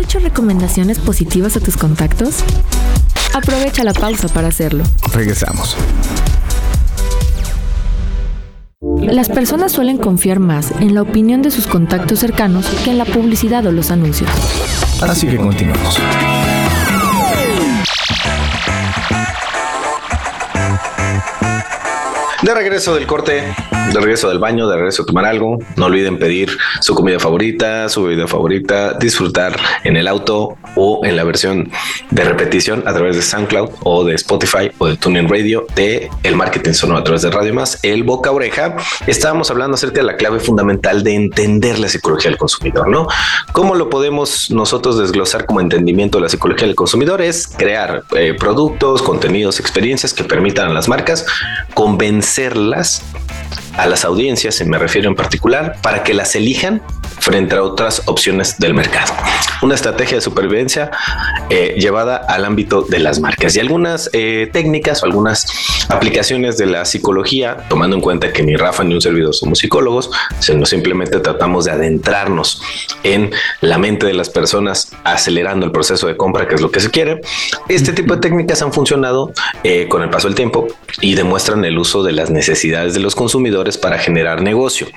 [0.02, 2.36] Hecho recomendaciones positivas a tus contactos?
[3.34, 4.84] Aprovecha la pausa para hacerlo.
[5.14, 5.76] Regresamos.
[9.00, 13.04] Las personas suelen confiar más en la opinión de sus contactos cercanos que en la
[13.04, 14.28] publicidad o los anuncios.
[15.00, 15.98] Así que continuamos.
[22.42, 23.54] De regreso del corte,
[23.92, 27.88] de regreso del baño, de regreso a tomar algo, no olviden pedir su comida favorita,
[27.88, 31.70] su bebida favorita, disfrutar en el auto o en la versión
[32.11, 36.37] de repetición a través de SoundCloud o de Spotify o de TuneIn Radio de el
[36.37, 38.76] marketing sonoro a través de Radio Más, el boca oreja.
[39.07, 43.07] Estábamos hablando acerca de la clave fundamental de entender la psicología del consumidor, ¿no?
[43.52, 47.22] ¿Cómo lo podemos nosotros desglosar como entendimiento de la psicología del consumidor?
[47.22, 51.26] Es crear eh, productos, contenidos, experiencias que permitan a las marcas
[51.74, 53.02] convencer hacerlas
[53.76, 56.82] a las audiencias, me refiero en particular, para que las elijan
[57.20, 59.12] frente a otras opciones del mercado.
[59.62, 60.90] Una estrategia de supervivencia
[61.50, 65.46] eh, llevada al ámbito de las marcas y algunas eh, técnicas o algunas
[65.88, 70.11] aplicaciones de la psicología, tomando en cuenta que ni Rafa ni un servidor somos psicólogos,
[70.40, 72.61] sino simplemente tratamos de adentrarnos
[73.04, 73.30] en
[73.61, 76.90] la mente de las personas, acelerando el proceso de compra, que es lo que se
[76.90, 77.20] quiere.
[77.68, 79.32] Este tipo de técnicas han funcionado
[79.62, 80.66] eh, con el paso del tiempo
[81.00, 84.88] y demuestran el uso de las necesidades de los consumidores para generar negocio.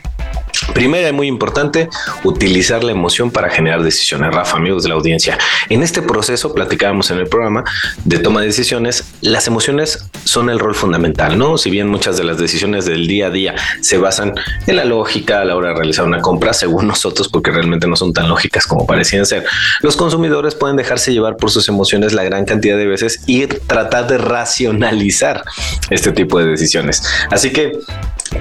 [0.73, 1.89] Primero y muy importante,
[2.23, 4.33] utilizar la emoción para generar decisiones.
[4.33, 5.37] Rafa, amigos de la audiencia,
[5.69, 7.63] en este proceso platicábamos en el programa
[8.03, 11.57] de toma de decisiones, las emociones son el rol fundamental, ¿no?
[11.57, 14.33] Si bien muchas de las decisiones del día a día se basan
[14.65, 17.95] en la lógica a la hora de realizar una compra, según nosotros, porque realmente no
[17.95, 19.45] son tan lógicas como parecían ser,
[19.81, 24.07] los consumidores pueden dejarse llevar por sus emociones la gran cantidad de veces y tratar
[24.07, 25.43] de racionalizar
[25.89, 27.03] este tipo de decisiones.
[27.29, 27.79] Así que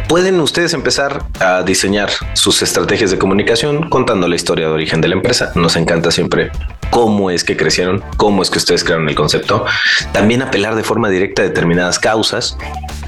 [0.09, 5.09] pueden ustedes empezar a diseñar sus estrategias de comunicación contando la historia de origen de
[5.09, 5.53] la empresa.
[5.55, 6.51] Nos encanta siempre
[6.91, 9.65] cómo es que crecieron, cómo es que ustedes crearon el concepto.
[10.13, 12.57] También apelar de forma directa a determinadas causas.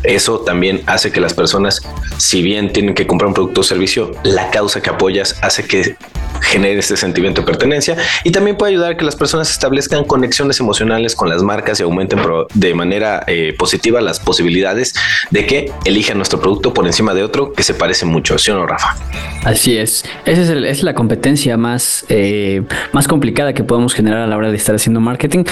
[0.07, 1.83] Eso también hace que las personas,
[2.17, 5.97] si bien tienen que comprar un producto o servicio, la causa que apoyas hace que
[6.43, 10.61] genere este sentimiento de pertenencia y también puede ayudar a que las personas establezcan conexiones
[10.61, 12.21] emocionales con las marcas y aumenten
[12.55, 14.95] de manera eh, positiva las posibilidades
[15.31, 18.55] de que elijan nuestro producto por encima de otro que se parece mucho, ¿sí o
[18.55, 18.97] no, Rafa?
[19.45, 20.05] Así es.
[20.25, 24.57] Esa es, la competencia más, eh, más complicada que podemos generar a la hora de
[24.57, 25.45] estar haciendo marketing.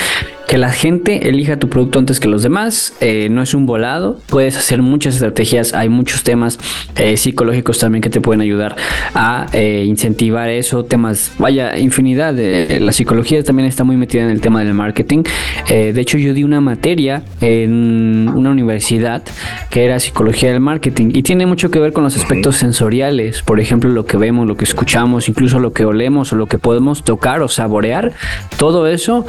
[0.48, 2.92] que la gente elija tu producto antes que los demás.
[3.00, 4.20] Eh, no es un volado.
[4.48, 5.74] Hacer muchas estrategias.
[5.74, 6.58] Hay muchos temas
[6.96, 8.76] eh, psicológicos también que te pueden ayudar
[9.14, 10.84] a eh, incentivar eso.
[10.84, 12.34] Temas, vaya, infinidad.
[12.34, 15.22] De, la psicología también está muy metida en el tema del marketing.
[15.68, 19.22] de hecho, yo di una materia en una universidad
[19.70, 23.42] que era psicología del marketing y tiene mucho que ver con los aspectos sensoriales.
[23.42, 26.58] Por ejemplo, lo que vemos, lo que escuchamos, incluso lo que olemos o lo que
[26.58, 28.12] podemos tocar o saborear.
[28.56, 29.26] Todo eso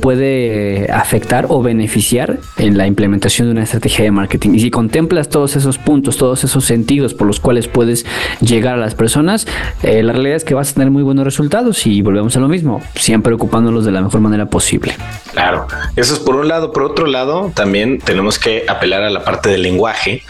[0.00, 4.39] puede afectar o beneficiar en la implementación de una estrategia de marketing.
[4.42, 8.06] Y si contemplas todos esos puntos, todos esos sentidos por los cuales puedes
[8.40, 9.46] llegar a las personas,
[9.82, 12.48] eh, la realidad es que vas a tener muy buenos resultados y volvemos a lo
[12.48, 14.94] mismo, siempre ocupándolos de la mejor manera posible.
[15.32, 16.72] Claro, eso es por un lado.
[16.72, 20.22] Por otro lado, también tenemos que apelar a la parte del lenguaje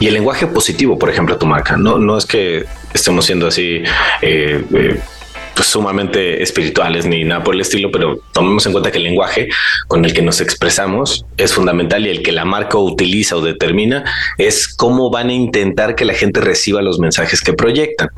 [0.00, 1.76] y el lenguaje positivo, por ejemplo, a tu marca.
[1.76, 3.82] No, no es que estemos siendo así.
[4.22, 5.00] Eh, eh,
[5.56, 9.48] pues, sumamente espirituales ni nada por el estilo, pero tomemos en cuenta que el lenguaje
[9.88, 14.04] con el que nos expresamos es fundamental y el que la marca utiliza o determina
[14.36, 18.10] es cómo van a intentar que la gente reciba los mensajes que proyectan.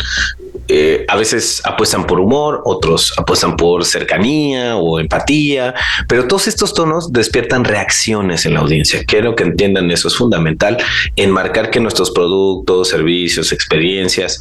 [0.67, 5.75] Eh, a veces apuestan por humor, otros apuestan por cercanía o empatía,
[6.09, 9.05] pero todos estos tonos despiertan reacciones en la audiencia.
[9.07, 10.77] Quiero que entiendan eso, es fundamental
[11.15, 14.41] en marcar que nuestros productos, servicios, experiencias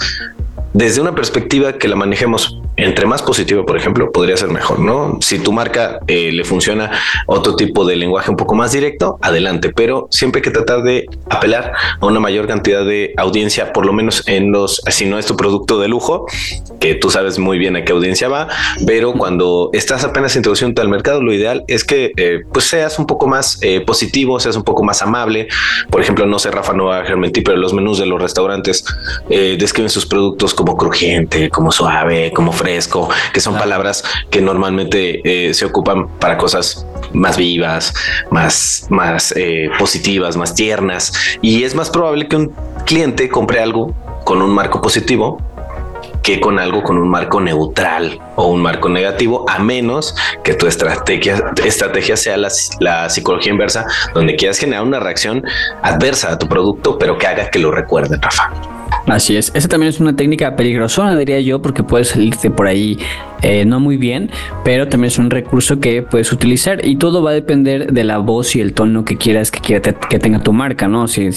[0.73, 5.17] desde una perspectiva que la manejemos entre más positiva, por ejemplo, podría ser mejor, ¿no?
[5.19, 6.91] Si tu marca eh, le funciona
[7.25, 11.07] otro tipo de lenguaje un poco más directo, adelante, pero siempre hay que tratar de
[11.27, 15.25] apelar a una mayor cantidad de audiencia, por lo menos en los, si no es
[15.25, 16.27] tu producto de lujo,
[16.79, 18.47] que tú sabes muy bien a qué audiencia va,
[18.85, 23.07] pero cuando estás apenas introduciendo al mercado, lo ideal es que eh, pues seas un
[23.07, 25.47] poco más eh, positivo, seas un poco más amable.
[25.89, 27.03] Por ejemplo, no sé, Rafa, no va a
[27.43, 28.85] pero los menús de los restaurantes
[29.29, 32.66] describen sus productos como crujiente, como suave, como fresco,
[33.33, 37.93] que son palabras que normalmente eh, se ocupan para cosas más vivas,
[38.31, 41.13] más, más eh, positivas, más tiernas.
[41.41, 42.53] Y es más probable que un
[42.85, 45.37] cliente compre algo con un marco positivo
[46.21, 50.67] que con algo con un marco neutral o un marco negativo, a menos que tu
[50.67, 52.49] estrategia, estrategia sea la,
[52.81, 55.41] la, psicología inversa, donde quieras generar una reacción
[55.81, 58.76] adversa a tu producto, pero que haga que lo recuerde, Rafa.
[59.07, 62.97] Así es, esa también es una técnica peligrosa, diría yo, porque puedes salirte por ahí
[63.41, 64.31] eh, no muy bien,
[64.63, 68.17] pero también es un recurso que puedes utilizar y todo va a depender de la
[68.17, 71.07] voz y el tono que quieras que, quiera, que tenga tu marca, ¿no?
[71.07, 71.29] Si,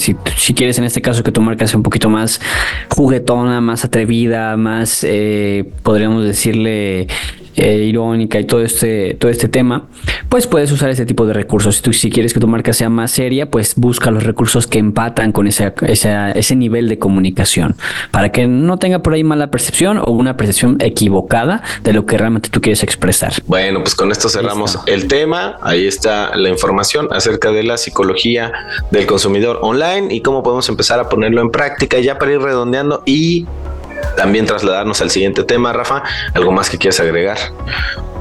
[0.55, 2.41] quieres en este caso que tu marca sea un poquito más
[2.89, 7.07] juguetona, más atrevida, más, eh, podríamos decirle,
[7.55, 9.87] eh, irónica y todo este, todo este tema,
[10.29, 11.77] pues puedes usar ese tipo de recursos.
[11.77, 14.79] Si, tú, si quieres que tu marca sea más seria, pues busca los recursos que
[14.79, 17.75] empatan con ese, ese nivel de comunicación
[18.11, 22.17] para que no tenga por ahí mala percepción o una percepción equivocada de lo que
[22.17, 23.33] realmente tú quieres expresar.
[23.45, 25.57] Bueno, pues con esto cerramos el tema.
[25.61, 28.51] Ahí está la información acerca de la psicología
[28.91, 33.03] del consumidor online y cómo podemos empezar a ponerlo en práctica ya para ir redondeando
[33.05, 33.45] y
[34.15, 36.03] también trasladarnos al siguiente tema, Rafa.
[36.33, 37.37] ¿Algo más que quieras agregar?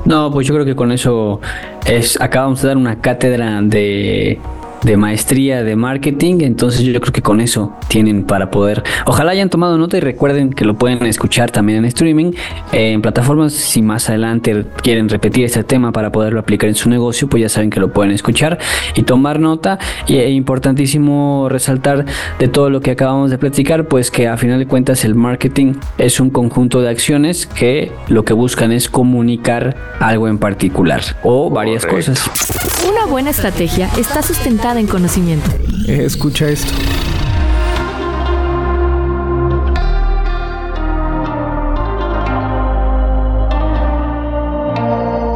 [0.04, 1.40] No, pues yo creo que con eso
[1.84, 4.38] es acabamos de dar una cátedra de
[4.82, 9.50] de maestría de marketing, entonces yo creo que con eso tienen para poder, ojalá hayan
[9.50, 12.32] tomado nota y recuerden que lo pueden escuchar también en streaming,
[12.72, 17.28] en plataformas, si más adelante quieren repetir este tema para poderlo aplicar en su negocio,
[17.28, 18.58] pues ya saben que lo pueden escuchar
[18.94, 19.78] y tomar nota.
[20.06, 22.04] Y es importantísimo resaltar
[22.38, 25.74] de todo lo que acabamos de platicar, pues que a final de cuentas el marketing
[25.98, 31.50] es un conjunto de acciones que lo que buscan es comunicar algo en particular o
[31.50, 32.30] varias cosas.
[32.88, 35.50] Una buena estrategia está sustentada en conocimiento.
[35.86, 36.72] Escucha esto.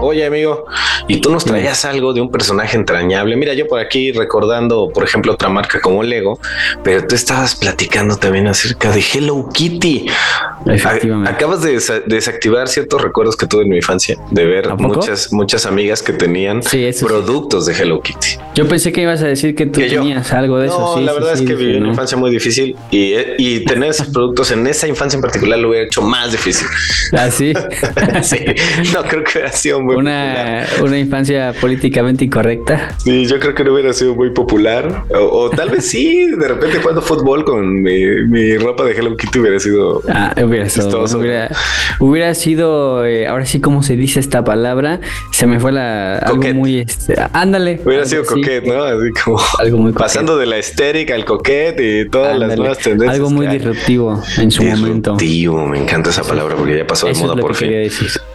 [0.02, 0.66] Oye, amigo,
[1.06, 3.36] y tú nos traías algo de un personaje entrañable.
[3.36, 6.38] Mira, yo por aquí recordando, por ejemplo, otra marca como Lego,
[6.82, 10.06] pero tú estabas platicando también acerca de Hello Kitty.
[11.26, 16.02] Acabas de desactivar ciertos recuerdos que tuve en mi infancia, de ver muchas, muchas amigas
[16.02, 16.62] que tenían
[17.00, 18.38] productos de Hello Kitty.
[18.54, 20.96] Yo pensé que ibas a decir que tú tenías algo de eso.
[20.96, 24.50] No, la verdad es que viví una infancia muy difícil y, y tener esos productos
[24.52, 26.66] en esa infancia en particular lo hubiera hecho más difícil.
[27.12, 27.52] ¿Ah, sí?
[28.22, 28.38] sí,
[28.92, 32.94] no creo que hubiera sido muy una, una infancia políticamente incorrecta.
[32.98, 35.04] Sí, yo creo que no hubiera sido muy popular.
[35.14, 39.58] O, tal vez sí, de repente jugando fútbol con mi, ropa de Hello Kitty hubiera
[39.58, 40.02] sido.
[40.08, 41.04] Ah, hubiera, sido,
[42.00, 45.00] hubiera, sido, eh, ahora sí, como se dice esta palabra,
[45.32, 46.18] se me fue la.
[46.18, 46.80] Algo muy.
[46.80, 47.80] Este, ándale.
[47.84, 48.82] Hubiera sido coquet, ¿no?
[48.84, 49.38] Así como.
[49.58, 53.14] Algo muy Pasando de la estérica al coquet y todas las nuevas tendencias.
[53.14, 55.12] Algo muy disruptivo en su momento.
[55.12, 57.72] Disruptivo, me encanta esa palabra porque ya pasó de moda por fin.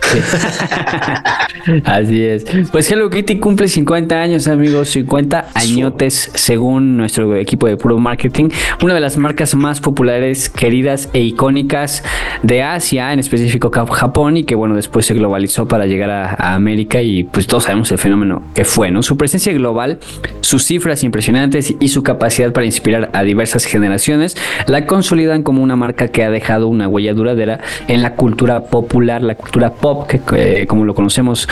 [1.85, 2.45] Así es.
[2.71, 8.49] Pues Hello Kitty cumple 50 años, amigos, 50 añotes según nuestro equipo de Puro Marketing.
[8.81, 12.03] Una de las marcas más populares, queridas e icónicas
[12.41, 17.03] de Asia, en específico Japón, y que bueno, después se globalizó para llegar a, América
[17.03, 19.03] y pues todos sabemos el fenómeno que fue, ¿no?
[19.03, 19.99] Su presencia global,
[20.41, 24.35] sus cifras impresionantes y su capacidad para inspirar a diversas generaciones
[24.65, 29.21] la consolidan como una marca que ha dejado una huella duradera en la cultura popular,
[29.21, 31.47] la cultura pop, que, eh, como lo conocemos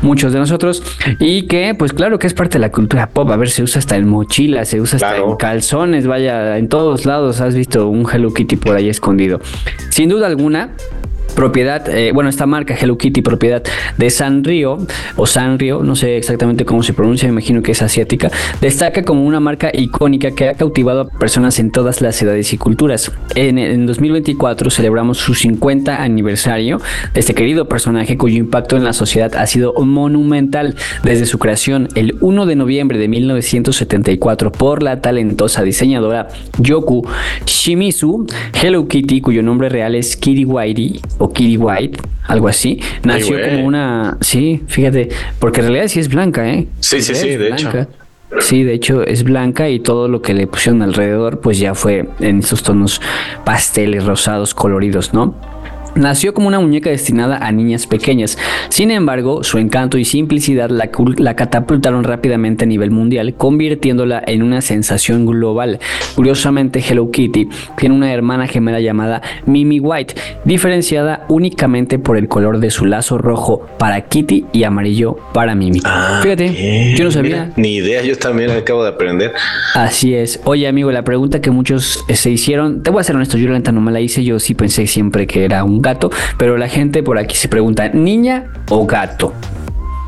[0.00, 0.82] muchos de nosotros,
[1.18, 3.78] y que pues claro que es parte de la cultura pop, a ver, se usa
[3.78, 8.06] hasta en mochilas, se usa hasta en calzones, vaya, en todos lados has visto un
[8.10, 9.40] Hello Kitty por ahí escondido.
[9.90, 10.70] Sin duda alguna,
[11.38, 13.62] propiedad, eh, bueno, esta marca Hello Kitty, propiedad
[13.96, 14.78] de Sanrio
[15.14, 18.28] o Sanrio, no sé exactamente cómo se pronuncia, me imagino que es asiática,
[18.60, 22.58] destaca como una marca icónica que ha cautivado a personas en todas las edades y
[22.58, 23.12] culturas.
[23.36, 26.80] En, en 2024 celebramos su 50 aniversario
[27.14, 30.27] de este querido personaje cuyo impacto en la sociedad ha sido monumental
[31.02, 37.06] desde su creación el 1 de noviembre de 1974 por la talentosa diseñadora Yoku
[37.46, 38.26] Shimizu.
[38.60, 42.80] Hello Kitty, cuyo nombre real es Kitty Whitey o Kitty White, algo así.
[43.02, 44.18] Nació como una.
[44.20, 45.08] Sí, fíjate,
[45.38, 46.68] porque en realidad sí es blanca, ¿eh?
[46.80, 47.70] Sí, sí, sí, de hecho.
[48.40, 52.08] Sí, de hecho es blanca y todo lo que le pusieron alrededor, pues ya fue
[52.20, 53.00] en esos tonos
[53.44, 55.34] pasteles, rosados, coloridos, ¿no?
[55.94, 58.38] Nació como una muñeca destinada a niñas pequeñas.
[58.70, 60.90] Sin embargo, su encanto y simplicidad la,
[61.34, 65.78] catapultaron rápidamente a nivel mundial, convirtiéndola en una sensación global.
[66.14, 70.14] Curiosamente, Hello Kitty tiene una hermana gemela llamada Mimi White,
[70.44, 75.80] diferenciada únicamente por el color de su lazo rojo para Kitty y amarillo para Mimi.
[75.84, 77.52] Ah, Fíjate, yo no sabía.
[77.56, 79.32] ni idea, yo también acabo de aprender.
[79.74, 80.40] Así es.
[80.44, 83.48] Oye, amigo, la pregunta que muchos eh, se hicieron, te voy a ser honesto, yo
[83.48, 86.68] la no me la hice, yo sí pensé siempre que era un gato, pero la
[86.68, 89.32] gente por aquí se pregunta, ¿niña o gato?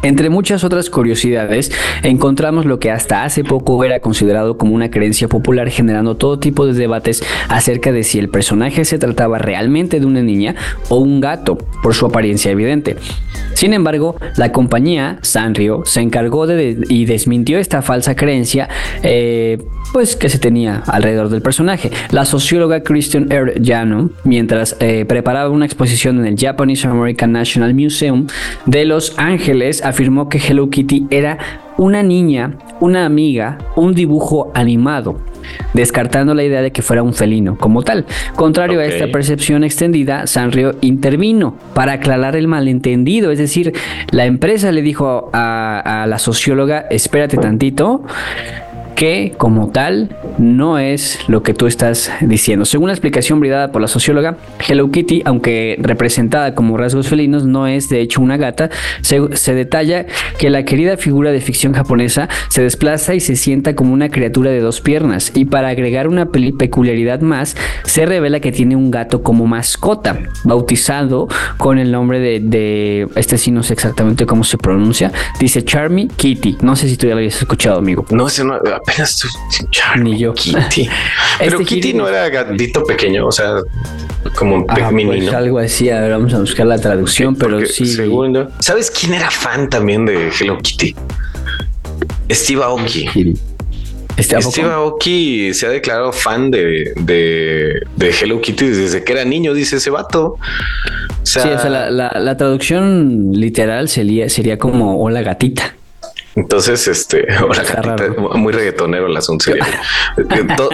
[0.03, 1.71] Entre muchas otras curiosidades,
[2.03, 6.67] encontramos lo que hasta hace poco era considerado como una creencia popular, generando todo tipo
[6.67, 10.55] de debates acerca de si el personaje se trataba realmente de una niña
[10.89, 12.97] o un gato, por su apariencia evidente.
[13.55, 18.69] Sin embargo, la compañía Sanrio se encargó de, y desmintió esta falsa creencia,
[19.03, 19.59] eh,
[19.93, 21.91] pues que se tenía alrededor del personaje.
[22.11, 23.61] La socióloga Christian R.
[23.63, 28.29] Jano, mientras eh, preparaba una exposición en el Japanese American National Museum
[28.67, 31.39] de Los Ángeles, afirmó que Hello Kitty era
[31.77, 35.21] una niña, una amiga, un dibujo animado,
[35.73, 38.07] descartando la idea de que fuera un felino como tal.
[38.37, 43.73] Contrario a esta percepción extendida, Sanrio intervino para aclarar el malentendido, es decir,
[44.11, 48.05] la empresa le dijo a, a la socióloga, espérate tantito,
[48.95, 52.65] que como tal no es lo que tú estás diciendo.
[52.65, 54.37] Según la explicación brindada por la socióloga,
[54.67, 58.71] Hello Kitty, aunque representada como rasgos felinos, no es de hecho una gata.
[59.03, 59.21] Se,
[59.55, 60.07] detalla
[60.39, 64.51] que la querida figura de ficción japonesa se desplaza y se sienta como una criatura
[64.51, 65.33] de dos piernas.
[65.35, 71.29] Y para agregar una peculiaridad más, se revela que tiene un gato como mascota, bautizado
[71.59, 75.13] con el nombre de, este sí no sé exactamente cómo se pronuncia.
[75.39, 76.59] Dice Charmy Kitty.
[76.63, 78.05] No sé si tú ya lo habías escuchado, amigo.
[78.11, 78.59] No, sé, no,
[79.99, 80.35] ni yo.
[80.35, 80.89] Kitty.
[81.39, 83.57] Pero este Kitty, no era gatito pequeño, o sea,
[84.37, 87.87] como ah, pues algo así, a ver, vamos a buscar la traducción, pero sí.
[87.87, 90.95] Segundo, ¿sabes quién era fan también de Hello Kitty?
[92.31, 93.35] Steve Aoki.
[94.19, 99.77] Steve Aoki se ha declarado fan de, de, Hello Kitty desde que era niño, dice
[99.77, 100.37] ese vato.
[101.23, 105.75] sí, o sea, la, la, traducción literal sería, sería como hola gatita.
[106.41, 107.27] Entonces, este,
[108.35, 109.53] muy reggaetonero el asunto.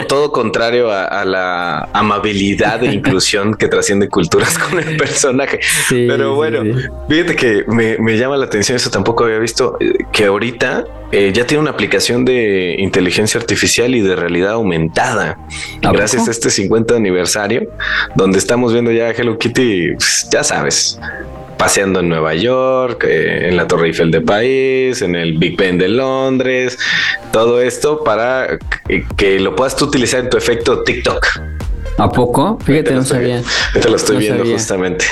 [0.08, 5.58] todo, contrario a, la amabilidad e inclusión que trasciende culturas con el personaje.
[5.88, 6.62] Pero bueno,
[7.08, 8.90] fíjate que me, llama la atención eso.
[8.90, 14.00] Tampoco había visto eh, que ahorita eh, ya tiene una aplicación de inteligencia artificial y
[14.00, 15.38] de realidad aumentada.
[15.82, 17.68] Gracias a este 50 aniversario,
[18.14, 20.98] donde estamos viendo ya Hello Kitty, pues, ya sabes,
[21.58, 25.78] paseando en Nueva York, eh, en la Torre Eiffel de París, en el Big Ben
[25.78, 26.78] de Londres,
[27.32, 28.58] todo esto para
[29.16, 31.55] que, lo puedas utilizar en tu efecto TikTok.
[31.98, 32.58] ¿A poco?
[32.64, 33.42] Fíjate, no sabía.
[33.72, 35.06] Te lo estoy viendo justamente.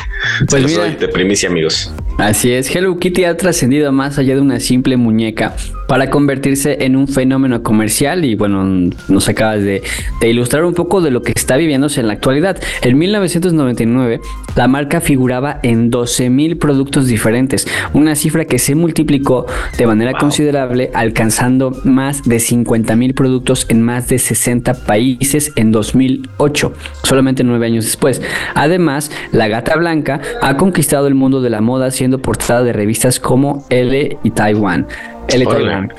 [0.49, 1.93] Pues soy de primicia, amigos.
[2.18, 5.57] Así es, Hello Kitty ha trascendido más allá de una simple muñeca
[5.89, 9.82] para convertirse en un fenómeno comercial y bueno, nos acabas de,
[10.22, 12.57] ilustrar un poco de lo que está viviéndose en la actualidad.
[12.82, 14.20] En 1999,
[14.55, 20.12] la marca figuraba en 12 mil productos diferentes, una cifra que se multiplicó de manera
[20.14, 27.44] considerable, alcanzando más de 50 mil productos en más de 60 países en 2008, solamente
[27.44, 28.20] nueve años después.
[28.54, 33.20] Además, la gata blanca ha conquistado el mundo de la moda, siendo portada de revistas
[33.20, 34.86] como L y Taiwan.
[35.28, 35.92] L Taiwan,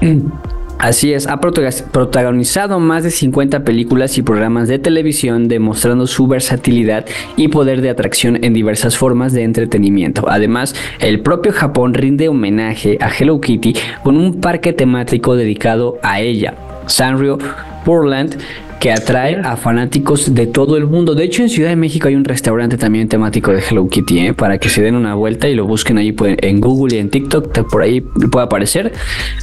[0.80, 7.04] Así es, ha protagonizado más de 50 películas y programas de televisión demostrando su versatilidad
[7.36, 10.24] y poder de atracción en diversas formas de entretenimiento.
[10.30, 16.22] Además, el propio Japón rinde homenaje a Hello Kitty con un parque temático dedicado a
[16.22, 16.54] ella,
[16.86, 17.36] Sanrio
[17.84, 18.38] Portland,
[18.80, 21.14] que atrae a fanáticos de todo el mundo.
[21.14, 24.34] De hecho, en Ciudad de México hay un restaurante también temático de Hello Kitty, ¿eh?
[24.34, 27.70] para que se den una vuelta y lo busquen ahí en Google y en TikTok,
[27.70, 28.92] por ahí puede aparecer.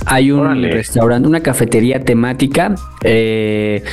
[0.08, 2.74] Hay un restaurante, una cafetería temática.
[3.04, 3.84] Eh,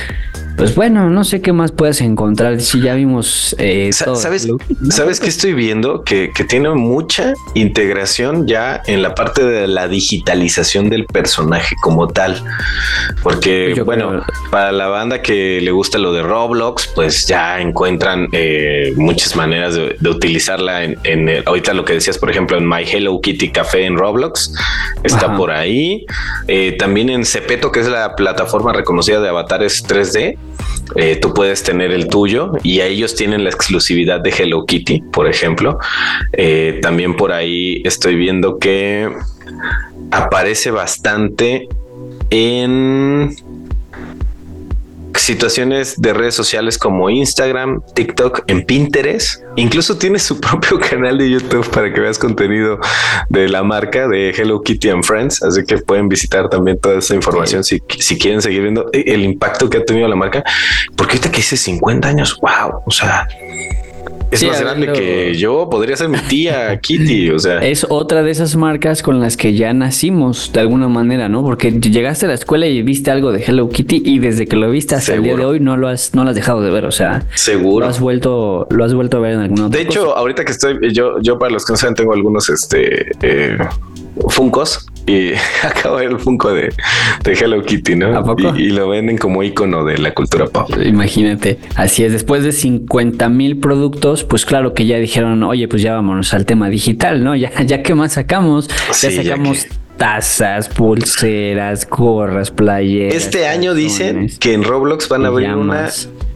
[0.57, 3.55] pues bueno, no sé qué más puedes encontrar si ya vimos.
[3.59, 4.47] Eh, ¿Sabes,
[4.89, 6.03] ¿Sabes qué estoy viendo?
[6.03, 12.41] Que, tiene mucha integración ya en la parte de la digitalización del personaje como tal.
[13.23, 18.93] Porque, bueno, para la banda que le gusta lo de Roblox, pues ya encuentran eh,
[18.95, 23.51] muchas maneras de, utilizarla en, ahorita lo que decías, por ejemplo, en My Hello Kitty
[23.51, 24.53] Café en Roblox,
[25.03, 26.05] está por ahí.
[26.47, 30.37] Eh, también en Cepeto, que es la plataforma reconocida de avatares 3D
[30.95, 35.27] eh, tú puedes tener el tuyo y ellos tienen la exclusividad de Hello Kitty, por
[35.27, 35.79] ejemplo.
[36.33, 39.09] Eh, también por ahí estoy viendo que
[40.11, 41.67] aparece bastante
[42.29, 43.35] en
[45.17, 49.41] situaciones de redes sociales como Instagram, TikTok, en Pinterest.
[49.55, 52.79] Incluso tiene su propio canal de YouTube para que veas contenido
[53.29, 55.41] de la marca de Hello Kitty and Friends.
[55.43, 59.69] Así que pueden visitar también toda esa información si, si quieren seguir viendo el impacto
[59.69, 60.43] que ha tenido la marca.
[60.95, 63.27] Porque ahorita que hice 50 años, wow, o sea,
[64.35, 67.59] es más grande que yo, podría ser mi tía Kitty, o sea.
[67.59, 71.43] Es otra de esas marcas con las que ya nacimos de alguna manera, ¿no?
[71.43, 74.69] Porque llegaste a la escuela y viste algo de Hello Kitty y desde que lo
[74.69, 76.85] viste hasta el día de hoy no lo has, no lo has dejado de ver,
[76.85, 77.25] o sea.
[77.35, 77.85] Seguro.
[77.85, 80.93] Lo has vuelto, lo has vuelto a ver en alguna De hecho, ahorita que estoy,
[80.93, 83.57] yo, yo para los que no saben, tengo algunos, este, eh,
[84.29, 85.31] Funcos y
[85.97, 86.73] ver el Funko de,
[87.25, 88.35] Hello Kitty, ¿no?
[88.57, 90.69] Y, lo venden como icono de la cultura pop.
[90.83, 92.11] Imagínate, así es.
[92.11, 96.45] Después de 50 mil productos, pues claro que ya dijeron, oye, pues ya vámonos al
[96.45, 97.35] tema digital, ¿no?
[97.35, 98.67] Ya, ya que más sacamos,
[99.01, 99.67] ya sacamos.
[99.97, 103.15] tazas, pulseras, gorras, playeras.
[103.15, 105.89] Este año dicen que en Roblox van a abrir una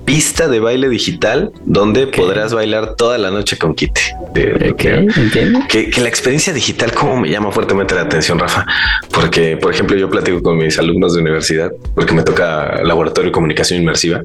[0.09, 4.01] pista de baile digital donde podrás bailar toda la noche con Kitty.
[4.33, 8.65] que, la experiencia digital, como me llama fuertemente la atención, Rafa,
[9.13, 13.33] porque, por ejemplo, yo platico con mis alumnos de universidad porque me toca laboratorio de
[13.33, 14.23] comunicación inmersiva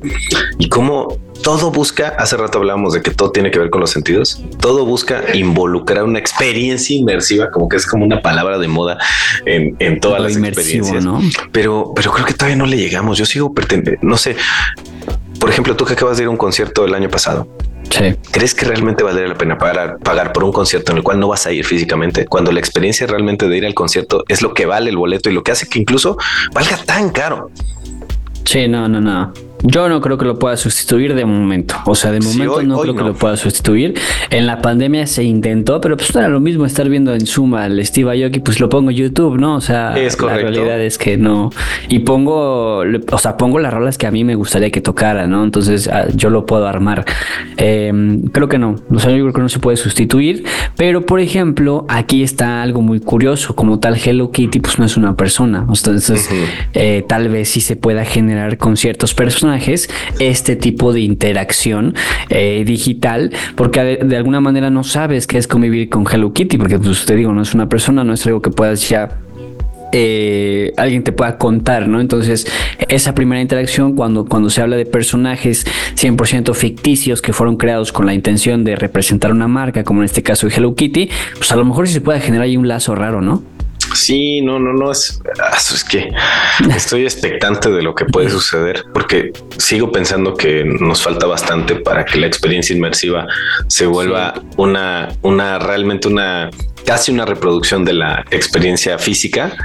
[0.59, 3.91] y cómo todo busca, hace rato hablábamos de que todo tiene que ver con los
[3.91, 8.97] sentidos, todo busca involucrar una experiencia inmersiva, como que es como una palabra de moda
[9.45, 11.05] en, todas las experiencias.
[11.53, 13.19] Pero, pero creo que todavía no le llegamos.
[13.19, 14.37] Yo sigo pretendiendo, no sé,
[15.45, 17.47] por ejemplo, tú que acabas de ir a un concierto el año pasado.
[18.31, 21.29] ¿Crees que realmente valdría la pena pagar, pagar por un concierto en el cual no
[21.29, 22.25] vas a ir físicamente?
[22.25, 25.35] Cuando la experiencia realmente de ir al concierto es lo que vale el boleto y
[25.35, 26.17] lo que hace que incluso
[26.55, 27.51] valga tan caro.
[28.47, 29.35] Sí, no, no, no.
[29.67, 31.75] Yo no creo que lo pueda sustituir de momento.
[31.87, 33.95] O sea, de momento no creo que lo pueda sustituir.
[34.29, 37.85] En la pandemia se intentó, pero pues era lo mismo estar viendo en Suma al
[37.87, 39.57] Steve Aoki, pues lo pongo en YouTube, ¿no?
[39.57, 41.51] O sea, la realidad es que no.
[41.89, 45.43] Y pongo, o sea, pongo las rolas que a mí me gustaría que tocara, ¿no?
[45.43, 47.07] Entonces ah, yo lo puedo armar.
[47.57, 48.77] Em, creo que no.
[48.91, 50.45] O sea, yo creo que no se puede sustituir.
[50.77, 53.57] Pero, por ejemplo, aquí está algo muy curioso.
[53.57, 55.65] Como tal, Hello Kitty, pues no es una persona.
[55.67, 56.29] Entonces,
[56.75, 59.54] eh, tal vez sí se pueda generar con ciertos personajes
[60.19, 61.95] este tipo de interacción
[62.29, 66.79] eh, digital, porque de, alguna manera no sabes qué es convivir con Hello Kitty, porque
[66.79, 69.21] pues te digo, no es una persona, no es algo que puedas ya
[69.97, 72.01] eh, alguien te pueda contar, ¿no?
[72.01, 72.49] Entonces,
[72.89, 78.05] esa primera interacción, cuando, cuando se habla de personajes 100% ficticios que fueron creados con
[78.05, 81.57] la intención de representar una marca, como en este caso de Hello Kitty, pues a
[81.57, 83.54] lo mejor sí se puede generar ahí un lazo raro, ¿no?
[83.95, 86.11] Sí, no, no, no es, ah, es que
[86.77, 92.05] estoy expectante de lo que puede suceder porque sigo pensando que nos falta bastante para
[92.05, 93.27] que la experiencia inmersiva
[93.69, 96.51] se vuelva una, una realmente una
[96.85, 99.57] casi una reproducción de la experiencia física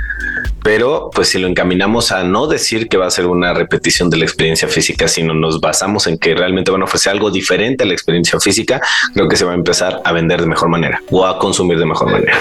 [0.63, 4.17] pero pues si lo encaminamos a no decir que va a ser una repetición de
[4.17, 7.87] la experiencia física, sino nos basamos en que realmente van a ofrecer algo diferente a
[7.87, 8.81] la experiencia física,
[9.13, 11.85] creo que se va a empezar a vender de mejor manera o a consumir de
[11.85, 12.37] mejor manera.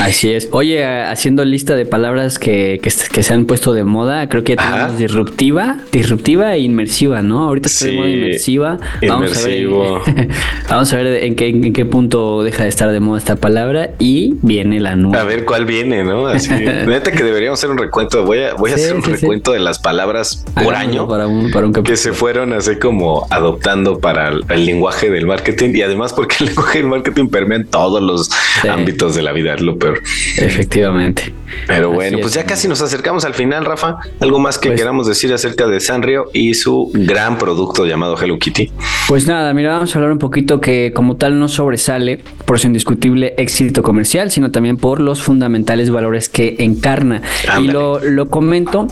[0.00, 0.48] Así es.
[0.52, 4.98] Oye, haciendo lista de palabras que, que, se han puesto de moda, creo que tenemos
[4.98, 7.44] disruptiva, disruptiva e inmersiva, ¿no?
[7.44, 8.78] Ahorita está de moda inmersiva.
[9.08, 9.68] Vamos a ver,
[10.68, 13.90] vamos a ver en qué, en qué punto deja de estar de moda esta palabra
[13.98, 15.20] y viene la nueva.
[15.20, 16.26] A ver cuál viene, ¿no?
[16.26, 16.50] Así,
[16.86, 19.78] neta que deberíamos ser un recuento, voy a, voy a hacer un recuento de las
[19.78, 24.66] palabras por año para un, para un que se fueron así como adoptando para el,
[24.66, 28.30] lenguaje del marketing y además porque el lenguaje del marketing permea en todos los
[28.68, 30.00] ámbitos de la vida, es lo peor.
[30.36, 31.32] Efectivamente.
[31.66, 33.98] Pero bueno, pues ya casi nos acercamos al final, Rafa.
[34.20, 38.38] ¿Algo más que pues queramos decir acerca de Sanrio y su gran producto llamado Hello
[38.38, 38.70] Kitty?
[39.08, 42.66] Pues nada, mira, vamos a hablar un poquito que como tal no sobresale por su
[42.66, 47.22] indiscutible éxito comercial, sino también por los fundamentales valores que encarna.
[47.60, 48.86] Y lo, lo comento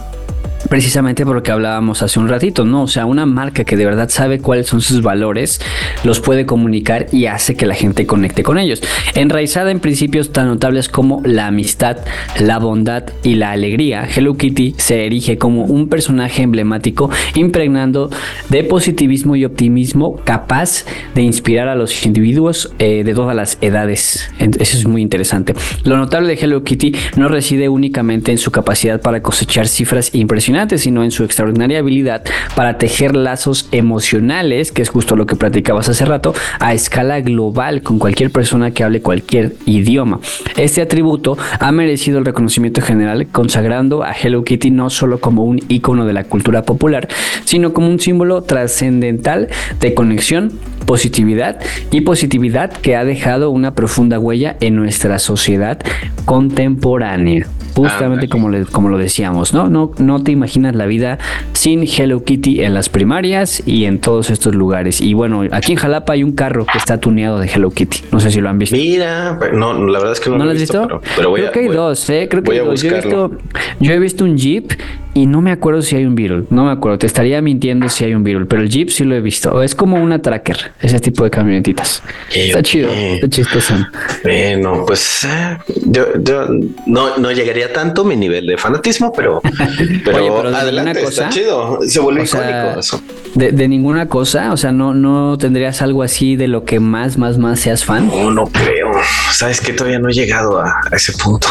[0.69, 2.83] precisamente por lo que hablábamos hace un ratito, ¿no?
[2.83, 5.61] O sea, una marca que de verdad sabe cuáles son sus valores,
[6.05, 8.83] los puede comunicar y hace que la gente conecte con ellos.
[9.15, 11.99] Enraizada en principios tan notables como la amistad,
[12.39, 18.11] la bondad y la alegría, Hello Kitty se erige como un personaje emblemático impregnando
[18.49, 20.85] de positivismo y optimismo capaz
[21.15, 24.31] de inspirar a los individuos eh, de todas las edades.
[24.39, 25.55] Eso es muy interesante.
[25.85, 30.50] Lo notable de Hello Kitty no reside únicamente en su capacidad para cosechar cifras impresionantes,
[30.79, 32.25] sino en su extraordinaria habilidad
[32.55, 37.83] para tejer lazos emocionales, que es justo lo que platicabas hace rato, a escala global
[37.83, 40.21] con cualquier persona que hable cualquier idioma.
[40.57, 45.61] Este atributo ha merecido el reconocimiento general, consagrando a Hello Kitty no solo como un
[45.69, 47.09] icono de la cultura popular,
[47.45, 49.49] sino como un símbolo trascendental
[49.81, 50.53] de conexión,
[50.91, 51.61] positividad
[51.93, 55.79] y positividad que ha dejado una profunda huella en nuestra sociedad
[56.25, 57.47] contemporánea.
[57.77, 59.69] Justamente como, como lo decíamos, ¿no?
[59.69, 61.21] No, no te imaginas la vida
[61.53, 65.01] sin Hello Kitty en las primarias y en todos estos lugares.
[65.01, 67.99] Y bueno, aquí en Jalapa hay un carro que está tuneado de Hello Kitty.
[68.11, 68.75] No sé si lo han visto.
[68.75, 71.01] Mira, no, la verdad es que no, lo he visto.
[71.17, 72.27] Pero, Creo que hay dos, ¿eh?
[72.29, 72.83] Creo que hay dos.
[72.83, 73.31] Yo he, visto,
[73.79, 74.73] yo he visto un Jeep
[75.15, 76.45] y no me acuerdo si hay un Beetle.
[76.51, 76.99] No me acuerdo.
[76.99, 79.63] Te estaría mintiendo si hay un Beetle, pero el Jeep sí lo he visto.
[79.63, 82.03] Es como una tracker, ese tipo de camionetitas.
[82.33, 83.75] está chido, está chistoso.
[84.23, 86.47] Bueno, pues eh, yo, yo
[86.87, 89.41] no, no llegaría tanto mi nivel de fanatismo, pero,
[90.05, 91.79] pero, adelante, cosa, está chido.
[91.83, 93.03] Se vuelve icónico eso.
[93.35, 97.17] De, de, ninguna cosa, o sea, no, no tendrías algo así de lo que más,
[97.17, 98.09] más, más seas fan.
[98.09, 98.90] No, no creo.
[99.33, 101.49] Sabes que todavía no he llegado a, ese punto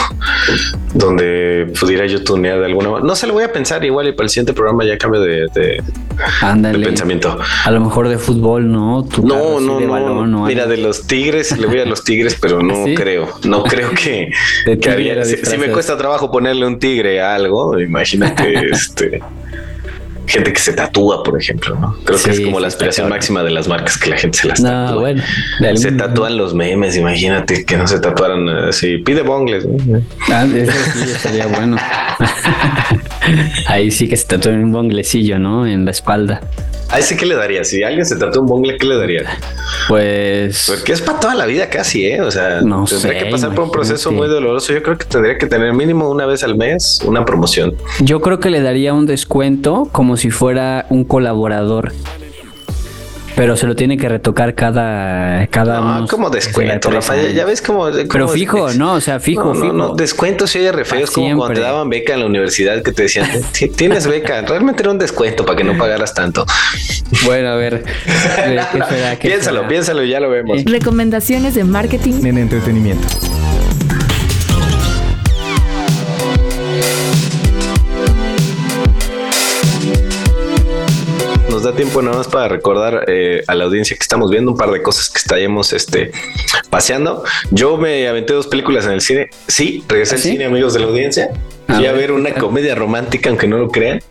[0.93, 3.07] donde pudiera yo tunear de alguna manera.
[3.07, 5.47] No se lo voy a pensar igual y para el siguiente programa ya cambio de,
[5.53, 5.83] de,
[6.83, 7.37] pensamiento.
[7.63, 9.07] A lo mejor de fútbol, ¿no?
[9.23, 10.45] no, no, no.
[10.45, 13.29] Mira, de los Tigres, le voy a los Tigres, pero no creo.
[13.43, 14.31] No creo que,
[15.43, 19.21] si, me cuesta trabajo ponerle un tigre a algo, imagínate este
[20.29, 21.95] gente que se tatúa, por ejemplo, ¿no?
[22.05, 24.61] Creo que es como la aspiración máxima de las marcas que la gente se las
[24.61, 24.91] tatúa.
[24.91, 25.23] No, bueno,
[25.75, 28.99] se tatúan los memes, imagínate que no se tatuaran así.
[28.99, 29.67] Pide bongles.
[30.31, 31.77] Ah, eso sí sería bueno.
[33.67, 35.67] Ahí sí que se tatúen un bonglecillo, ¿no?
[35.67, 36.41] En la espalda.
[36.91, 37.63] ¿A ese qué le daría?
[37.63, 39.23] Si alguien se trató un bongle, ¿qué le daría?
[39.87, 40.65] Pues.
[40.67, 42.19] Porque es para toda la vida casi, ¿eh?
[42.21, 44.73] O sea, no tendría que pasar por un proceso muy doloroso.
[44.73, 47.75] Yo creo que tendría que tener mínimo una vez al mes una promoción.
[47.99, 51.93] Yo creo que le daría un descuento como si fuera un colaborador
[53.35, 57.87] pero se lo tiene que retocar cada cada no, como descuento Rafael ya ves como,
[58.11, 59.73] pero fijo no o sea fijo no, fijo.
[59.73, 62.91] no, descuento si oye re es como cuando te daban beca en la universidad que
[62.91, 63.29] te decían
[63.77, 66.45] tienes beca realmente era un descuento para que no pagaras tanto
[67.23, 67.85] bueno a ver
[69.21, 70.63] piénsalo piénsalo ya lo vemos.
[70.65, 72.25] Recomendaciones de marketing.
[72.25, 73.07] En entretenimiento
[81.79, 84.81] tiempo nada más para recordar eh, a la audiencia que estamos viendo un par de
[84.81, 86.11] cosas que estaremos este,
[86.69, 87.23] paseando.
[87.51, 89.29] Yo me aventé dos películas en el cine.
[89.47, 91.29] Sí, regresé al ¿Ah, cine, amigos de la audiencia.
[91.67, 94.01] Fui a, ver, una comedia romántica, aunque no lo crean.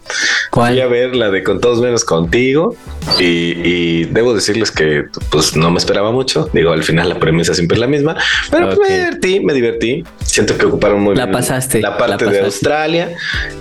[0.50, 0.74] ¿Cuál?
[0.74, 2.76] Fui a ver la de Con todos menos contigo.
[3.18, 6.48] Y, debo decirles que pues no me esperaba mucho.
[6.52, 8.16] Digo, al final la premisa siempre es la misma.
[8.50, 10.04] Pero me divertí, me divertí.
[10.22, 13.16] Siento que ocuparon muy la bien pasaste, la parte de Australia.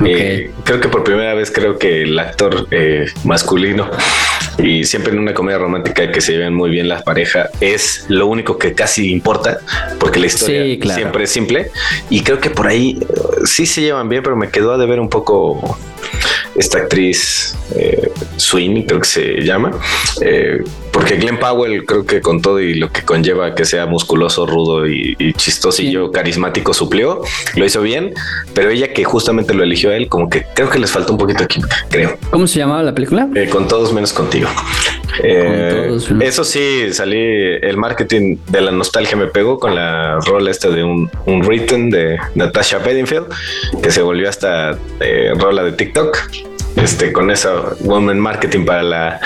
[0.06, 3.90] Eh, creo que por primera vez creo que el actor eh, masculino
[4.58, 8.28] y siempre en una comedia romántica que se lleven muy bien las parejas es lo
[8.28, 9.60] único que casi importa
[10.00, 10.64] porque la historia
[10.94, 11.72] siempre es simple
[12.10, 13.06] y creo que por ahí eh,
[13.46, 15.78] sí se llevan bien pero me quedó a deber un poco
[16.58, 18.12] esta actriz eh,
[18.86, 19.72] creo que se llama,
[20.22, 20.64] eh,
[20.98, 24.88] porque Glenn Powell creo que con todo y lo que conlleva que sea musculoso, rudo
[24.88, 27.22] y, y chistosillo, carismático, suplió,
[27.56, 28.16] lo hizo bien,
[28.56, 31.20] pero ella que justamente lo eligió a él, como que creo que les faltó un
[31.20, 32.18] poquito de química, creo.
[32.32, 33.30] ¿Cómo se llamaba la película?
[33.36, 34.50] Eh, con todos menos contigo.
[35.22, 40.72] Eh, eso sí, salí, el marketing de la nostalgia me pegó con la rola esta
[40.72, 43.28] de un, un written de Natasha Bedingfield,
[43.84, 46.18] que se volvió hasta eh, rola de TikTok
[46.82, 49.20] este, con esa woman marketing para la,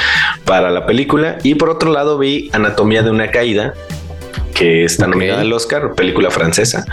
[0.45, 1.38] para la película.
[1.43, 3.74] Y por otro lado vi Anatomía de una caída,
[4.54, 6.86] que está nominada al Oscar, película francesa,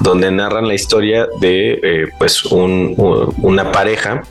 [0.00, 4.22] donde narran la historia de eh, pues una pareja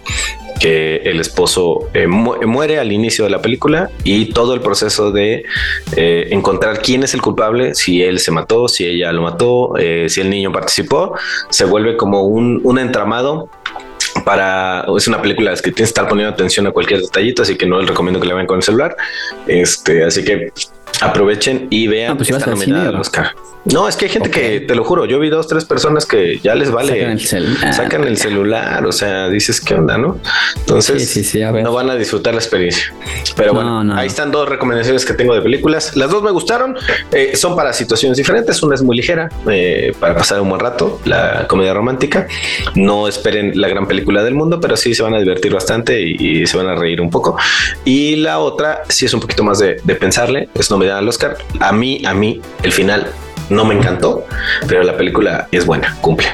[0.60, 5.44] que el esposo eh, muere al inicio de la película y todo el proceso de
[5.96, 9.74] eh, encontrar quién es el culpable, si él se mató, si ella lo mató,
[10.08, 11.18] si el niño participó,
[11.50, 13.50] se vuelve como un, un entramado
[14.24, 17.66] para es una película que tienes que estar poniendo atención a cualquier detallito, así que
[17.66, 18.96] no les recomiendo que la vean con el celular.
[19.48, 20.52] Este, así que
[21.02, 23.34] aprovechen y vean ah, pues esta nominada al Oscar.
[23.66, 26.38] No, es que hay gente que, te lo juro, yo vi dos, tres personas que
[26.44, 27.00] ya les vale.
[27.00, 27.74] Sacan el, celular.
[27.74, 30.20] Sacan el celular, o sea, dices, ¿qué onda, no?
[30.58, 31.34] Entonces,
[31.64, 32.94] no van a disfrutar la experiencia.
[33.38, 35.96] Pero bueno, ahí están dos recomendaciones que tengo de películas.
[35.96, 36.76] Las dos me gustaron,
[37.14, 38.62] eh, son para situaciones diferentes.
[38.64, 42.28] Una es muy ligera, eh, para pasar un buen rato, la comedia romántica.
[42.76, 46.44] No esperen la gran película del mundo, pero sí se van a divertir bastante y,
[46.44, 47.38] se van a reír un poco.
[47.86, 51.38] Y la otra, sí es un poquito más de, de pensarle, es al Oscar.
[51.60, 53.08] A mí, a mí, el final
[53.50, 54.26] no me encantó,
[54.68, 56.28] pero la película es buena, cumple.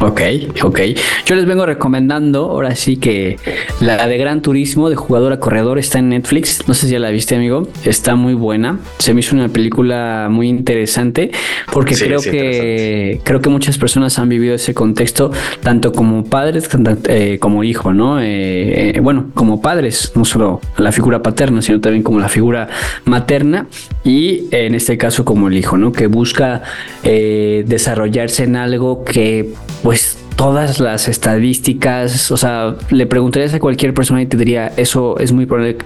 [0.00, 0.20] Ok,
[0.62, 0.80] ok.
[1.24, 3.38] Yo les vengo recomendando, ahora sí que
[3.80, 6.68] la de Gran Turismo de jugador a corredor está en Netflix.
[6.68, 7.66] No sé si ya la viste, amigo.
[7.82, 8.78] Está muy buena.
[8.98, 11.30] Se me hizo una película muy interesante
[11.72, 15.30] porque creo que creo que muchas personas han vivido ese contexto
[15.62, 16.68] tanto como padres
[17.08, 18.20] eh, como hijo, ¿no?
[18.20, 22.68] Eh, eh, bueno, como padres, no solo la figura paterna, sino también como la figura
[23.06, 23.66] materna
[24.04, 25.92] y en este caso como el hijo, ¿no?
[25.92, 26.62] Que busca
[27.02, 29.52] desarrollarse en algo que
[29.86, 35.16] pues todas las estadísticas, o sea, le preguntarías a cualquier persona y te diría, eso
[35.20, 35.78] es muy probable,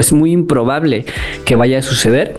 [0.00, 1.04] es muy improbable
[1.44, 2.38] que vaya a suceder.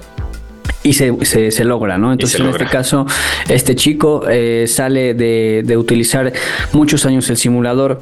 [0.82, 1.14] Y se,
[1.51, 2.11] se, logra, ¿no?
[2.11, 3.05] Entonces, en este caso,
[3.47, 6.34] este chico eh, sale de, de utilizar
[6.72, 8.01] muchos años el simulador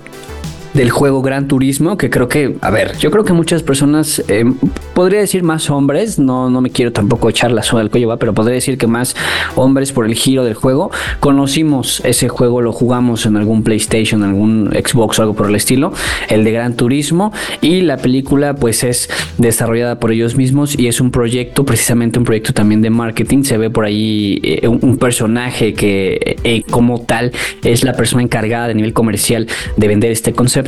[0.74, 4.46] del juego Gran Turismo, que creo que, a ver, yo creo que muchas personas, eh,
[4.94, 8.18] podría decir más hombres, no, no me quiero tampoco echar la soga al cuello, ¿va?
[8.18, 9.16] pero podría decir que más
[9.56, 14.72] hombres por el giro del juego, conocimos ese juego, lo jugamos en algún PlayStation, algún
[14.72, 15.94] Xbox o algo por el estilo,
[16.30, 21.02] el de Gran Turismo, y la película pues es desarrollada por ellos mismos y es
[21.02, 25.74] un proyecto, precisamente un proyecto también de marketing, se ve por ahí eh, un, personaje
[25.74, 27.32] que eh, como tal
[27.64, 29.48] es la persona encargada de nivel comercial
[29.78, 30.61] de vender este concepto,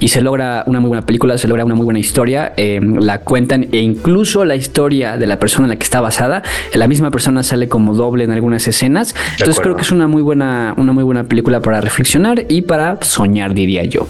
[0.00, 3.20] y se logra una muy buena película, se logra una muy buena historia, eh, la
[3.20, 6.42] cuentan e incluso la historia de la persona en la que está basada,
[6.72, 10.22] la misma persona sale como doble en algunas escenas, entonces creo que es una muy
[10.22, 14.06] buena, una muy buena película para reflexionar y para soñar, diría yo.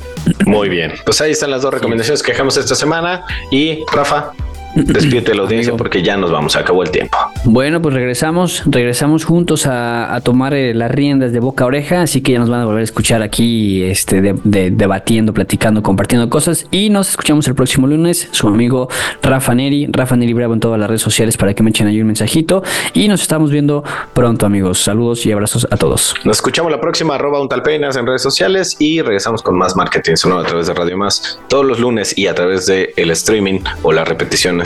[0.47, 4.32] Muy bien, pues ahí están las dos recomendaciones que dejamos esta semana y Rafa,
[4.75, 7.16] Despídete de la audiencia porque ya nos vamos, acabó el tiempo.
[7.45, 12.22] Bueno, pues regresamos, regresamos juntos a, tomar eh, las riendas de boca a oreja, así
[12.22, 16.91] que ya nos van a volver a escuchar aquí, este, debatiendo, platicando, compartiendo cosas y
[16.91, 18.29] nos escuchamos el próximo lunes.
[18.33, 18.89] Su amigo
[19.22, 22.01] Rafa Neri, Rafa Neri Bravo en todas las redes sociales para que me echen ahí
[22.01, 22.62] un mensajito
[22.93, 24.81] y nos estamos viendo pronto, amigos.
[24.81, 26.14] Saludos y abrazos a todos.
[26.25, 30.16] Nos escuchamos la próxima, arroba un talpenas en redes sociales y regresamos con más marketing
[30.16, 33.61] sonoro a través de Radio Más todos los lunes y a través de el streaming
[33.83, 34.09] o las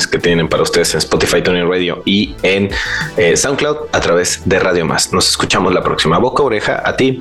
[0.07, 2.70] que tienen para ustedes en Spotify, Tony Radio y en
[3.16, 5.12] eh, SoundCloud a través de Radio Más.
[5.12, 6.18] Nos escuchamos la próxima.
[6.18, 7.20] Boca oreja a ti.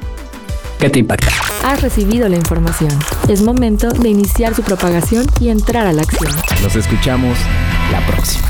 [0.80, 1.32] ¿Qué te impacta?
[1.64, 2.92] Has recibido la información.
[3.28, 6.32] Es momento de iniciar su propagación y entrar a la acción.
[6.62, 7.38] Nos escuchamos
[7.92, 8.48] la próxima.